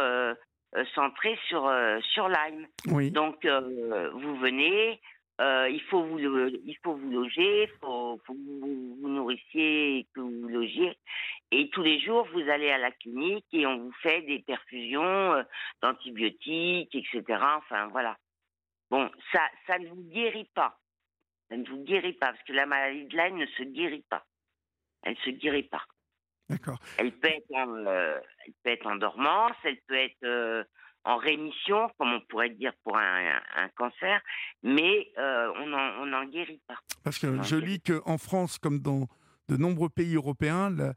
centrées 0.94 1.38
sur 1.48 1.72
sur 2.12 2.28
Lyme. 2.28 2.66
Oui. 2.88 3.10
Donc 3.10 3.46
vous 3.46 4.36
venez, 4.36 5.00
il 5.38 5.82
faut 5.88 6.02
vous 6.02 6.18
il 6.18 6.76
faut 6.82 6.94
vous 6.94 7.10
loger, 7.10 7.62
il 7.62 7.78
faut, 7.80 8.20
que 8.26 8.32
vous 8.32 8.96
vous 9.00 9.08
nourrissiez 9.08 9.98
et 9.98 10.06
que 10.14 10.20
vous, 10.20 10.42
vous 10.42 10.48
logiez. 10.48 10.96
Et 11.52 11.69
tous 11.80 11.84
les 11.84 11.98
jours, 11.98 12.28
vous 12.34 12.46
allez 12.50 12.70
à 12.70 12.76
la 12.76 12.90
clinique 12.90 13.46
et 13.52 13.66
on 13.66 13.78
vous 13.78 13.92
fait 14.02 14.20
des 14.22 14.40
perfusions 14.40 15.32
euh, 15.32 15.42
d'antibiotiques, 15.80 16.94
etc. 16.94 17.22
Enfin 17.56 17.86
voilà. 17.86 18.18
Bon, 18.90 19.10
ça 19.32 19.40
ça 19.66 19.78
ne 19.78 19.88
vous 19.88 20.04
guérit 20.12 20.50
pas. 20.54 20.78
Ça 21.48 21.56
ne 21.56 21.66
vous 21.66 21.82
guérit 21.84 22.12
pas 22.12 22.32
parce 22.32 22.42
que 22.42 22.52
la 22.52 22.66
maladie 22.66 23.06
de 23.06 23.16
Lyme 23.16 23.38
ne 23.38 23.46
se 23.46 23.62
guérit 23.62 24.04
pas. 24.10 24.26
Elle 25.04 25.12
ne 25.12 25.24
se 25.24 25.30
guérit 25.30 25.62
pas. 25.70 25.82
D'accord. 26.50 26.78
Elle 26.98 27.12
peut 27.12 27.28
être 27.28 27.50
en, 27.54 27.74
euh, 27.86 28.20
elle 28.44 28.52
peut 28.62 28.70
être 28.70 28.86
en 28.86 28.96
dormance, 28.96 29.56
elle 29.64 29.80
peut 29.86 29.96
être 29.96 30.66
en 31.04 31.16
rémission, 31.16 31.90
comme 31.96 32.12
on 32.12 32.20
pourrait 32.28 32.50
dire 32.50 32.72
pour 32.84 32.98
un, 32.98 33.40
cancer, 33.74 34.20
mais 34.62 35.10
euh, 35.16 35.50
on 35.56 36.04
n'en 36.06 36.24
guérit 36.26 36.60
pas. 36.68 36.76
Parce 37.04 37.18
que 37.18 37.42
je 37.42 37.56
lis 37.56 37.80
qu'en 37.80 38.18
France, 38.18 38.58
comme 38.58 38.80
dans 38.80 39.06
de 39.48 39.56
nombreux 39.56 39.88
pays 39.88 40.14
européens, 40.14 40.68
la, 40.68 40.92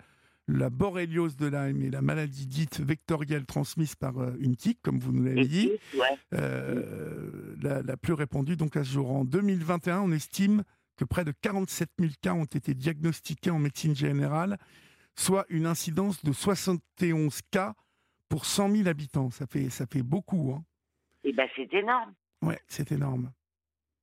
la 0.48 0.70
borréliose 0.70 1.38
de 1.38 1.48
Lyme 1.48 1.82
est 1.84 1.90
la 1.90 2.02
maladie 2.02 2.48
dite 2.48 2.80
vectorielle 2.82 3.46
transmise 3.46 3.96
par 3.96 4.18
euh, 4.18 4.36
une 4.40 4.56
tique, 4.56 4.80
comme 4.82 5.00
vous 5.00 5.14
nous 5.14 5.24
l'avez 5.24 5.48
dit, 5.48 5.72
euh, 6.34 7.56
la, 7.62 7.98
plus 7.98 8.14
répandue 8.14 8.58
donc 8.58 8.76
à 8.76 8.84
ce 8.84 8.92
jour. 8.92 9.12
En 9.12 9.24
2021, 9.24 10.02
on 10.02 10.12
estime 10.12 10.64
que 10.98 11.06
près 11.06 11.24
de 11.24 11.32
47 11.32 11.90
000 11.98 12.12
cas 12.22 12.34
ont 12.34 12.44
été 12.44 12.74
diagnostiqués 12.74 13.52
en 13.52 13.60
médecine 13.60 13.96
générale, 13.96 14.58
soit 15.16 15.46
une 15.50 15.66
incidence 15.66 16.24
de 16.24 16.34
71 16.34 17.42
cas 17.50 17.74
pour 18.28 18.46
100 18.46 18.76
000 18.76 18.88
habitants. 18.88 19.32
Ça 19.32 19.48
fait, 19.48 19.70
ça 19.70 19.86
fait 19.86 20.04
beaucoup. 20.04 20.54
Hein. 20.56 20.64
Eh 21.24 21.32
bien, 21.32 21.48
c'est 21.56 21.74
énorme. 21.74 22.14
Ouais, 22.42 22.60
c'est 22.68 22.92
énorme. 22.92 23.32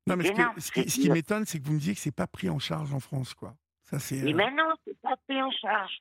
Non, 0.06 0.16
mais 0.16 0.24
ce, 0.24 0.72
qui, 0.72 1.10
m'étonne, 1.10 1.44
c'est 1.44 1.60
que 1.60 1.66
vous 1.66 1.74
me 1.74 1.78
disiez 1.78 1.94
que 1.94 2.00
c'est 2.00 2.14
pas 2.14 2.26
pris 2.26 2.48
en 2.48 2.58
charge 2.58 2.92
en 2.94 3.00
France, 3.00 3.34
quoi. 3.34 3.54
Ça, 3.84 3.98
c'est. 3.98 4.22
Mais 4.32 4.46
euh... 4.46 4.50
non, 4.50 4.72
c'est 4.84 4.98
pas 5.00 5.16
pris 5.28 5.40
en 5.40 5.50
charge. 5.50 6.00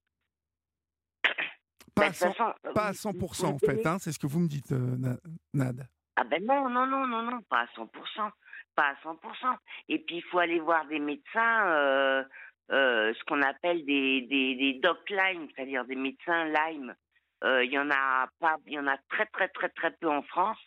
Pas, 1.96 2.08
à, 2.08 2.92
100%, 2.92 3.46
en 3.46 3.58
fait, 3.58 3.86
hein, 3.86 3.98
c'est 4.00 4.12
ce 4.12 4.20
que 4.20 4.28
vous 4.28 4.40
me 4.40 4.48
dites, 4.48 4.72
euh, 4.72 5.18
Nad. 5.54 5.88
Ah 6.16 6.24
ben 6.24 6.44
non, 6.46 6.70
non, 6.70 6.86
non, 6.86 7.08
non, 7.08 7.22
non, 7.24 7.42
pas 7.44 7.62
à 7.62 7.66
100%. 7.66 7.88
Pas 8.76 8.90
à 8.90 8.96
100%. 9.04 9.58
Et 9.88 10.00
puis, 10.00 10.18
il 10.18 10.24
faut 10.24 10.40
aller 10.40 10.60
voir 10.60 10.86
des 10.88 11.00
médecins, 11.00 11.68
euh, 11.68 12.24
euh, 12.72 13.14
ce 13.14 13.24
qu'on 13.26 13.42
appelle 13.42 13.86
des, 13.86 14.22
des, 14.22 14.56
des 14.56 14.80
doc 14.82 15.10
Lyme, 15.10 15.48
c'est-à-dire 15.56 15.86
des 15.86 15.96
médecins 15.96 16.46
Lyme. 16.46 16.94
Euh, 17.44 17.64
il 17.64 17.72
y 17.72 17.80
en 17.80 17.90
a 17.90 18.28
pas, 18.40 18.58
il 18.68 18.74
y 18.74 18.80
en 18.80 18.88
a 18.88 18.98
très 19.10 19.26
très 19.28 19.48
très 19.48 19.70
très 19.70 19.92
peu 19.92 20.10
en 20.10 20.22
France. 20.24 20.60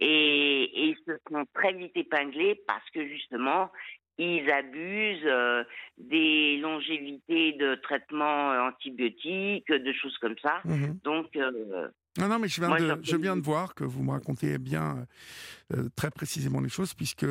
Et, 0.00 0.88
ils 0.88 0.96
se 1.06 1.12
sont 1.30 1.44
très 1.54 1.72
vite 1.72 1.96
épinglés 1.96 2.60
parce 2.66 2.88
que 2.90 3.06
justement, 3.06 3.70
ils 4.18 4.50
abusent 4.50 5.26
euh, 5.26 5.62
des 6.10 6.58
longévités 6.58 7.52
de 7.52 7.76
traitements 7.76 8.50
antibiotiques, 8.66 9.70
de 9.70 9.92
choses 9.92 10.16
comme 10.18 10.36
ça. 10.42 10.60
Mhm. 10.64 10.98
Donc. 11.04 11.34
Euh, 11.36 11.88
non, 12.18 12.28
non, 12.28 12.38
mais 12.40 12.48
je 12.48 12.60
viens, 12.60 12.76
de, 12.76 13.00
je 13.02 13.16
viens 13.16 13.36
de 13.36 13.42
voir 13.42 13.74
que 13.74 13.84
vous 13.84 14.02
me 14.02 14.10
racontez 14.10 14.58
bien 14.58 15.06
très 15.94 16.10
précisément 16.10 16.60
les 16.60 16.68
choses, 16.68 16.92
puisque 16.92 17.26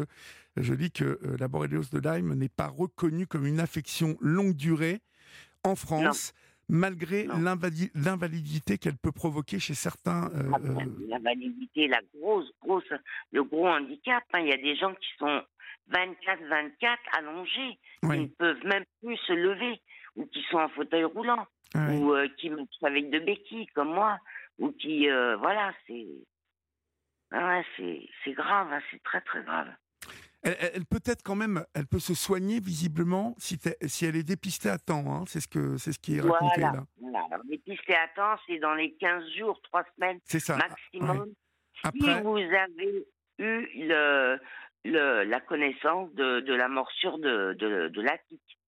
je 0.55 0.73
dis 0.73 0.89
que 0.89 1.19
la 1.37 1.49
borréliose 1.49 1.89
de 1.89 1.99
Lyme 1.99 2.33
n'est 2.33 2.47
pas 2.47 2.67
reconnue 2.67 3.27
comme 3.27 3.45
une 3.45 3.59
affection 3.59 4.15
longue 4.21 4.55
durée 4.55 5.01
en 5.65 5.75
France 5.75 6.33
malgré 6.69 7.27
l'invalidité 7.95 8.77
qu'elle 8.77 8.97
peut 8.97 9.11
provoquer 9.11 9.59
chez 9.59 9.73
certains. 9.73 10.29
Euh, 10.35 10.51
ah, 10.53 10.57
euh, 10.63 10.85
l'invalidité, 11.07 11.87
la 11.87 11.99
grosse, 12.15 12.49
grosse, 12.61 12.83
le 13.31 13.43
gros 13.43 13.67
handicap. 13.67 14.23
Hein. 14.33 14.39
Il 14.41 14.49
y 14.49 14.53
a 14.53 14.57
des 14.57 14.75
gens 14.75 14.93
qui 14.93 15.09
sont 15.17 15.41
24-24 15.91 16.97
allongés, 17.17 17.79
qui 18.01 18.07
ne 18.07 18.27
peuvent 18.27 18.65
même 18.65 18.85
plus 19.01 19.17
se 19.17 19.33
lever, 19.33 19.81
ou 20.15 20.25
qui 20.25 20.43
sont 20.49 20.57
en 20.57 20.69
fauteuil 20.69 21.03
roulant, 21.03 21.45
ou 21.75 22.15
qui 22.37 22.49
marchent 22.49 22.83
avec 22.83 23.09
de 23.09 23.19
béquilles, 23.19 23.67
comme 23.67 23.93
moi, 23.93 24.17
ou 24.57 24.71
qui, 24.71 25.07
voilà, 25.07 25.73
c'est, 25.87 26.05
ah 27.31 27.61
c'est 27.77 28.33
grave, 28.33 28.67
hein, 28.71 28.81
c'est 28.91 29.01
très 29.03 29.21
très 29.21 29.43
grave. 29.43 29.67
Elle, 30.41 30.85
peut 30.85 31.01
être 31.05 31.21
quand 31.21 31.35
même, 31.35 31.65
elle 31.73 31.85
peut 31.85 31.99
se 31.99 32.13
soigner 32.13 32.61
visiblement 32.61 33.35
si, 33.37 33.59
si 33.87 34.05
elle 34.05 34.15
est 34.15 34.23
dépistée 34.23 34.69
à 34.69 34.77
temps. 34.77 35.03
Hein. 35.13 35.25
c'est 35.27 35.41
ce 35.41 35.49
que 35.49 35.75
c'est 35.77 35.91
ce 35.91 35.99
qui 35.99 36.15
est 36.15 36.21
raconté 36.21 36.61
là. 36.61 36.85
Voilà. 36.97 37.27
Dépistée 37.43 37.95
à 37.95 38.07
temps, 38.15 38.41
c'est 38.47 38.57
dans 38.59 38.73
les 38.73 38.93
15 38.93 39.23
jours, 39.37 39.59
3 39.63 39.83
semaines 39.95 40.19
ça. 40.25 40.55
maximum. 40.55 41.33
Si 41.83 42.21
vous 42.23 42.37
avez 42.37 43.05
eu 43.37 43.87
le, 43.87 44.39
le, 44.85 45.23
la 45.23 45.39
connaissance 45.39 46.13
de, 46.13 46.39
de, 46.41 46.53
la 46.53 46.67
morsure 46.67 47.17
de, 47.19 47.53
de, 47.59 47.89
de 47.89 48.01
la 48.01 48.17
tique. 48.17 48.59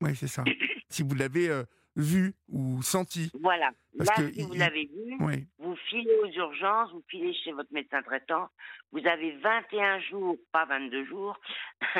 Oui, 0.00 0.14
c'est 0.14 0.28
ça. 0.28 0.44
si 0.88 1.02
vous 1.02 1.14
l'avez 1.14 1.48
euh, 1.48 1.64
vu 1.96 2.34
ou 2.48 2.82
senti. 2.82 3.30
Voilà. 3.40 3.70
Là, 3.94 4.14
si 4.16 4.42
vous 4.42 4.54
l'avez 4.54 4.84
vu, 4.84 5.48
vous 5.58 5.76
filez 5.88 6.14
aux 6.22 6.30
urgences, 6.30 6.92
vous 6.92 7.04
filez 7.08 7.32
chez 7.34 7.52
votre 7.52 7.72
médecin 7.72 8.02
traitant. 8.02 8.48
Vous 8.92 9.06
avez 9.06 9.32
21 9.38 10.00
jours, 10.00 10.36
pas 10.52 10.66
22 10.66 11.06
jours, 11.06 11.38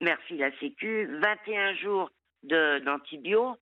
merci 0.00 0.36
la 0.36 0.56
Sécu, 0.58 1.06
21 1.20 1.74
jours 1.76 2.10
d'antibio 2.42 3.56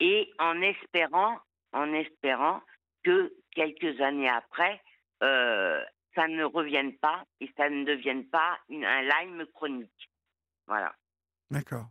et 0.00 0.32
en 0.38 0.60
espérant, 0.62 1.38
en 1.72 1.92
espérant 1.92 2.62
que 3.04 3.32
quelques 3.54 4.00
années 4.00 4.28
après, 4.28 4.80
euh, 5.22 5.80
ça 6.14 6.28
ne 6.28 6.44
revienne 6.44 6.96
pas 6.98 7.24
et 7.40 7.50
ça 7.56 7.68
ne 7.68 7.84
devienne 7.84 8.26
pas 8.26 8.58
une, 8.68 8.84
un 8.84 9.02
Lyme 9.02 9.46
chronique. 9.54 10.10
Voilà. 10.66 10.94
D'accord. 11.50 11.88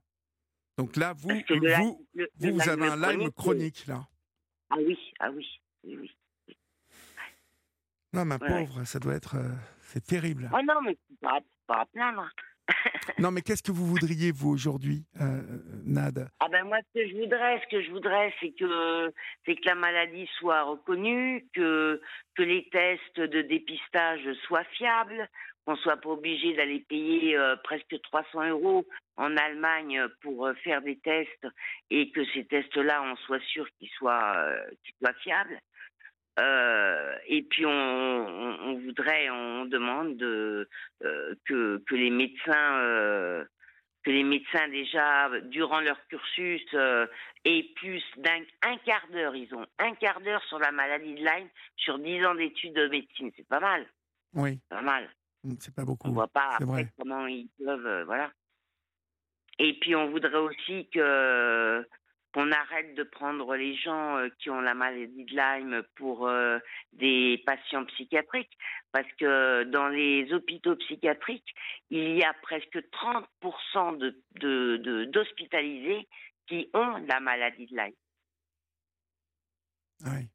Donc 0.78 0.96
là, 0.96 1.14
vous, 1.14 1.30
vous, 1.30 2.08
vous, 2.40 2.70
avez 2.70 2.88
un 2.88 2.96
Lyme 2.96 3.32
chronique, 3.32 3.86
là. 3.88 4.08
Ah 4.70 4.78
oui, 4.78 4.98
ah 5.20 5.30
oui, 5.32 5.48
oui, 5.84 5.98
oui. 6.02 6.12
Non, 8.14 8.26
ma 8.26 8.40
pauvre, 8.40 8.84
ça 8.84 9.00
doit 9.00 9.16
être... 9.16 9.36
Euh, 9.36 9.54
c'est 9.82 10.06
terrible. 10.06 10.50
Oh 10.54 10.62
non, 10.64 10.82
mais 10.82 10.98
pas, 11.22 11.40
pas 11.68 11.82
à 11.82 11.86
plaindre. 11.86 12.28
non, 13.20 13.32
mais 13.32 13.42
qu'est-ce 13.42 13.64
que 13.64 13.72
vous 13.72 13.86
voudriez, 13.86 14.32
vous, 14.32 14.50
aujourd'hui, 14.50 15.06
euh, 15.20 15.42
Nad? 15.86 16.30
Ah 16.40 16.48
ben 16.50 16.64
moi, 16.66 16.78
ce 16.80 17.00
que 17.00 17.08
je 17.08 17.16
voudrais, 17.18 17.60
ce 17.62 17.68
que 17.68 17.82
je 17.82 17.92
voudrais, 17.92 18.34
c'est 18.40 18.52
que, 18.52 19.14
c'est 19.46 19.56
que 19.56 19.66
la 19.66 19.76
maladie 19.76 20.30
soit 20.40 20.64
reconnue, 20.64 21.46
que, 21.54 22.02
que 22.36 22.44
les 22.44 22.68
tests 22.70 23.20
de 23.20 23.42
dépistage 23.42 24.22
soient 24.48 24.64
fiables, 24.78 25.30
qu'on 25.66 25.76
soit 25.78 25.98
pas 25.98 26.10
obligé 26.10 26.54
d'aller 26.56 26.80
payer 26.88 27.38
euh, 27.38 27.56
presque 27.64 27.96
300 28.04 28.50
euros 28.50 28.86
en 29.16 29.36
Allemagne 29.38 30.02
pour 30.22 30.48
euh, 30.48 30.54
faire 30.56 30.82
des 30.82 30.98
tests 30.98 31.48
et 31.90 32.12
que 32.12 32.26
ces 32.34 32.46
tests-là, 32.46 33.02
on 33.04 33.16
soit 33.18 33.44
sûr 33.48 33.66
qu'ils 33.80 33.90
soient, 33.98 34.36
euh, 34.38 34.70
qu'ils 34.84 34.96
soient 35.02 35.14
fiables. 35.22 35.60
Et 36.38 37.44
puis 37.50 37.66
on, 37.66 37.70
on, 37.70 38.80
voudrait, 38.80 39.30
on 39.30 39.66
demande 39.66 40.18
de, 40.18 40.68
que, 41.46 41.84
que 41.88 41.96
les 41.96 42.10
médecins 42.10 43.46
que 44.04 44.12
les 44.12 44.24
médecins 44.24 44.68
déjà 44.68 45.30
durant 45.44 45.80
leur 45.80 45.98
cursus 46.08 46.62
aient 47.46 47.70
plus 47.76 48.04
d'un 48.18 48.42
un 48.64 48.78
quart 48.78 49.08
d'heure, 49.12 49.36
ils 49.36 49.54
ont 49.56 49.66
un 49.80 49.96
quart 49.96 50.20
d'heure 50.22 50.44
sur 50.44 50.60
la 50.60 50.72
maladie 50.72 51.14
de 51.14 51.20
Lyme 51.20 51.50
sur 51.78 52.00
10 52.00 52.26
ans 52.26 52.36
d'études 52.36 52.74
de 52.74 52.88
médecine, 52.88 53.32
c'est 53.36 53.48
pas 53.48 53.60
mal. 53.60 53.86
Oui. 54.34 54.60
Pas 54.70 54.82
mal. 54.82 55.10
Mmh, 55.44 55.54
c'est 55.60 55.76
pas 55.76 55.86
beaucoup. 55.86 56.08
On 56.08 56.14
voit 56.14 56.28
pas 56.28 56.58
après 56.60 56.88
comment 56.98 57.28
ils 57.28 57.50
peuvent, 57.64 57.86
euh, 57.86 58.06
voilà. 58.06 58.32
Et 59.60 59.78
puis 59.80 59.96
on 59.96 60.10
voudrait 60.10 60.38
aussi 60.38 60.88
que 60.90 61.86
qu'on 62.34 62.52
arrête 62.52 62.96
de 62.96 63.04
prendre 63.04 63.56
les 63.56 63.76
gens 63.76 64.18
euh, 64.18 64.30
qui 64.40 64.50
ont 64.50 64.60
la 64.60 64.74
maladie 64.74 65.24
de 65.26 65.36
Lyme 65.36 65.84
pour 65.96 66.28
euh, 66.28 66.58
des 66.94 67.42
patients 67.46 67.86
psychiatriques, 67.86 68.58
parce 68.92 69.08
que 69.20 69.64
dans 69.66 69.88
les 69.88 70.34
hôpitaux 70.34 70.76
psychiatriques, 70.78 71.54
il 71.92 72.18
y 72.18 72.24
a 72.24 72.34
presque 72.42 72.78
30% 72.92 73.98
de, 73.98 75.06
d'hospitalisés 75.06 76.08
qui 76.48 76.70
ont 76.74 76.98
la 77.08 77.20
maladie 77.20 77.68
de 77.68 77.78
Lyme. 77.78 77.94
Oui. 80.06 80.28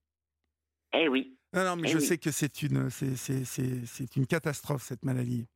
Eh 0.95 1.09
oui. 1.09 1.35
Non, 1.53 1.65
non, 1.65 1.77
mais 1.77 1.89
je 1.89 1.99
sais 1.99 2.19
que 2.19 2.31
c'est 2.31 2.63
une, 2.63 2.91
c'est, 2.91 4.17
une 4.17 4.27
catastrophe, 4.27 4.83
cette 4.83 5.05
maladie. 5.05 5.47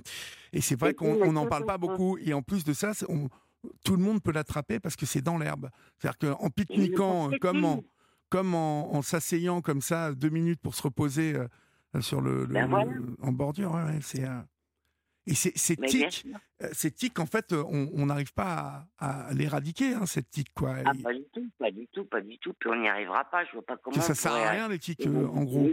Et 0.53 0.63
c'est 0.63 0.79
vrai 0.79 0.95
qu'on 0.95 1.33
n'en 1.33 1.47
parle 1.47 1.67
pas 1.67 1.79
beaucoup. 1.79 2.17
Et 2.19 2.33
en 2.33 2.43
plus 2.43 2.65
de 2.65 2.73
ça, 2.73 2.93
tout 3.85 3.97
le 3.97 4.03
monde 4.03 4.23
peut 4.23 4.33
l'attraper 4.33 4.81
parce 4.81 4.97
que 4.97 5.07
c'est 5.07 5.23
dans 5.23 5.39
l'herbe. 5.39 5.71
C'est-à-dire 5.99 6.37
qu'en 6.37 6.51
pique-niquant, 6.51 7.31
comme 7.41 7.65
en, 7.65 7.85
comme 8.29 8.55
en, 8.55 9.03
s'asseyant 9.03 9.61
comme 9.61 9.81
ça 9.81 10.13
deux 10.13 10.31
minutes 10.31 10.61
pour 10.61 10.75
se 10.75 10.83
reposer 10.83 11.37
euh, 11.37 12.01
sur 12.01 12.21
le, 12.21 12.47
ben 12.47 12.73
en 13.21 13.33
bordure, 13.33 13.79
c'est. 14.01 14.23
et 15.27 15.35
ces, 15.35 15.53
ces 15.55 15.77
tics, 15.77 16.27
euh, 16.63 16.69
ces 16.73 16.91
tics, 16.91 17.19
en 17.19 17.27
fait, 17.27 17.53
on 17.53 18.07
n'arrive 18.07 18.33
pas 18.33 18.87
à, 18.99 19.33
l'éradiquer, 19.35 19.95
hein, 19.95 20.07
cette 20.07 20.31
tic, 20.31 20.53
quoi. 20.55 20.77
Ah, 20.85 20.93
pas 21.03 21.13
du 21.13 21.25
tout, 21.33 21.51
pas 21.59 21.71
du 21.71 21.87
tout, 21.89 22.05
pas 22.07 22.21
du 22.21 22.39
tout. 22.39 22.55
Puis 22.59 22.71
on 22.71 22.77
n'y 22.77 22.89
arrivera 22.89 23.25
pas. 23.25 23.45
Je 23.45 23.53
vois 23.53 23.65
pas 23.65 23.77
comment. 23.77 24.01
Ça 24.01 24.15
sert 24.15 24.33
à 24.33 24.51
rien 24.51 24.69
les 24.69 24.79
tics, 24.79 25.07
euh, 25.07 25.27
en 25.29 25.45
gros. 25.45 25.71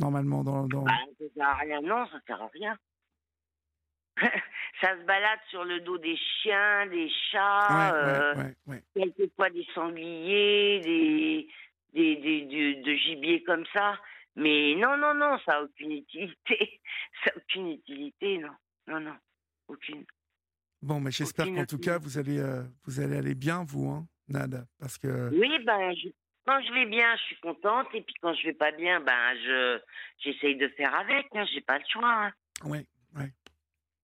Normalement, 0.00 0.44
dans. 0.44 0.66
dans... 0.66 0.82
Bah, 0.82 0.92
ça 1.18 1.24
sert 1.34 1.48
à 1.48 1.54
rien, 1.54 1.80
non, 1.80 2.06
ça 2.06 2.18
sert 2.26 2.42
à 2.42 2.48
rien. 2.52 2.76
ça 4.80 4.96
se 4.98 5.04
balade 5.04 5.40
sur 5.50 5.64
le 5.64 5.80
dos 5.80 5.98
des 5.98 6.16
chiens, 6.16 6.86
des 6.86 7.10
chats, 7.30 7.94
euh, 7.94 8.34
quelquefois 8.94 9.50
des 9.50 9.66
sangliers, 9.74 10.80
des, 10.80 11.48
des, 11.92 12.16
des, 12.16 12.74
de 12.76 12.94
gibier 12.94 13.42
comme 13.42 13.64
ça. 13.72 13.98
Mais 14.36 14.74
non, 14.76 14.96
non, 14.96 15.14
non, 15.14 15.38
ça 15.44 15.52
n'a 15.52 15.62
aucune 15.62 15.92
utilité. 15.92 16.80
ça 17.24 17.30
n'a 17.30 17.36
aucune 17.36 17.72
utilité, 17.72 18.38
non. 18.38 18.54
Non, 18.86 19.00
non, 19.00 19.16
aucune. 19.66 20.04
Bon, 20.80 21.00
mais 21.00 21.10
j'espère 21.10 21.46
qu'en 21.46 21.66
tout 21.66 21.78
cas, 21.78 21.98
vous 21.98 22.18
allez, 22.18 22.38
euh, 22.38 22.62
vous 22.84 23.00
allez 23.00 23.16
aller 23.16 23.34
bien, 23.34 23.64
vous, 23.64 23.88
hein, 23.88 24.06
Nada, 24.28 24.64
parce 24.78 24.96
que... 24.96 25.30
Oui, 25.30 25.58
ben, 25.64 25.92
quand 26.46 26.60
je 26.62 26.72
vais 26.72 26.86
bien, 26.86 27.16
je 27.16 27.22
suis 27.24 27.40
contente, 27.40 27.88
et 27.94 28.02
puis 28.02 28.14
quand 28.22 28.32
je 28.34 28.46
vais 28.46 28.54
pas 28.54 28.70
bien, 28.72 29.00
ben, 29.00 29.34
je 29.44 29.80
j'essaye 30.18 30.56
de 30.56 30.68
faire 30.68 30.94
avec, 30.94 31.26
hein, 31.34 31.44
j'ai 31.52 31.60
pas 31.60 31.78
le 31.78 31.84
choix. 31.90 32.26
Hein. 32.26 32.32
Oui, 32.64 32.86
oui. 33.16 33.24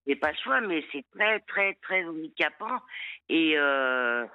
J'ai 0.07 0.17
pas 0.17 0.33
le 0.33 0.37
choix, 0.43 0.61
mais 0.61 0.85
c'est 0.93 1.05
très, 1.14 1.40
très, 1.40 1.75
très 1.83 2.05
handicapant, 2.05 2.81
et... 3.29 3.55
Euh, 3.57 4.27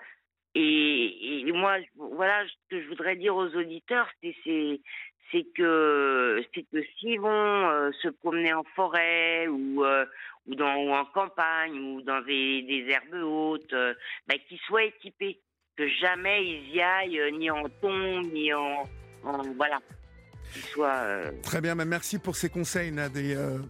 et, 0.56 1.48
et, 1.48 1.52
moi, 1.52 1.78
voilà, 1.96 2.44
ce 2.48 2.76
que 2.76 2.82
je 2.82 2.88
voudrais 2.88 3.16
dire 3.16 3.36
aux 3.36 3.56
auditeurs, 3.56 4.10
c'est 4.22 4.36
c'est 5.32 5.46
que 5.56 6.44
c'est 6.54 6.64
que 6.72 6.82
s'ils 6.98 7.20
vont 7.20 7.30
euh, 7.30 7.92
se 8.02 8.08
promener 8.08 8.52
en 8.54 8.64
forêt 8.76 9.48
ou 9.48 9.86
euh, 9.86 10.06
ou 10.48 10.56
dans 10.56 10.76
ou 10.78 10.92
en 10.92 11.06
campagne 11.06 11.80
ou 11.80 12.02
dans 12.02 12.22
des, 12.22 12.64
des 12.64 12.88
herbes 12.90 13.24
hautes, 13.24 13.76
bah, 14.28 14.36
qu'ils 14.48 14.58
soient 14.62 14.86
équipés, 14.86 15.40
que 15.78 15.88
jamais 15.88 16.44
ils 16.46 16.76
y 16.76 16.82
aillent 16.82 17.32
ni 17.34 17.52
en 17.52 17.70
tombe 17.82 18.32
ni 18.34 18.52
en, 18.52 18.84
voilà. 19.56 19.80
Soient, 20.74 21.06
Très 21.44 21.62
bien, 21.62 21.76
mais 21.76 21.86
merci 21.86 22.18
pour 22.18 22.36
ces 22.36 22.50
conseils, 22.50 22.92
Nad, 22.92 23.12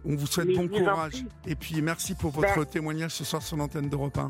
on 0.04 0.16
vous 0.16 0.26
souhaite 0.26 0.54
bon 0.54 0.68
courage. 0.68 1.24
Et 1.46 1.54
puis 1.54 1.80
merci 1.82 2.14
pour 2.14 2.30
votre 2.30 2.56
ben 2.56 2.64
témoignage 2.64 3.12
ce 3.12 3.24
soir 3.24 3.42
sur 3.42 3.56
l'antenne 3.56 3.88
d'Europe 3.88 4.18
1. 4.18 4.28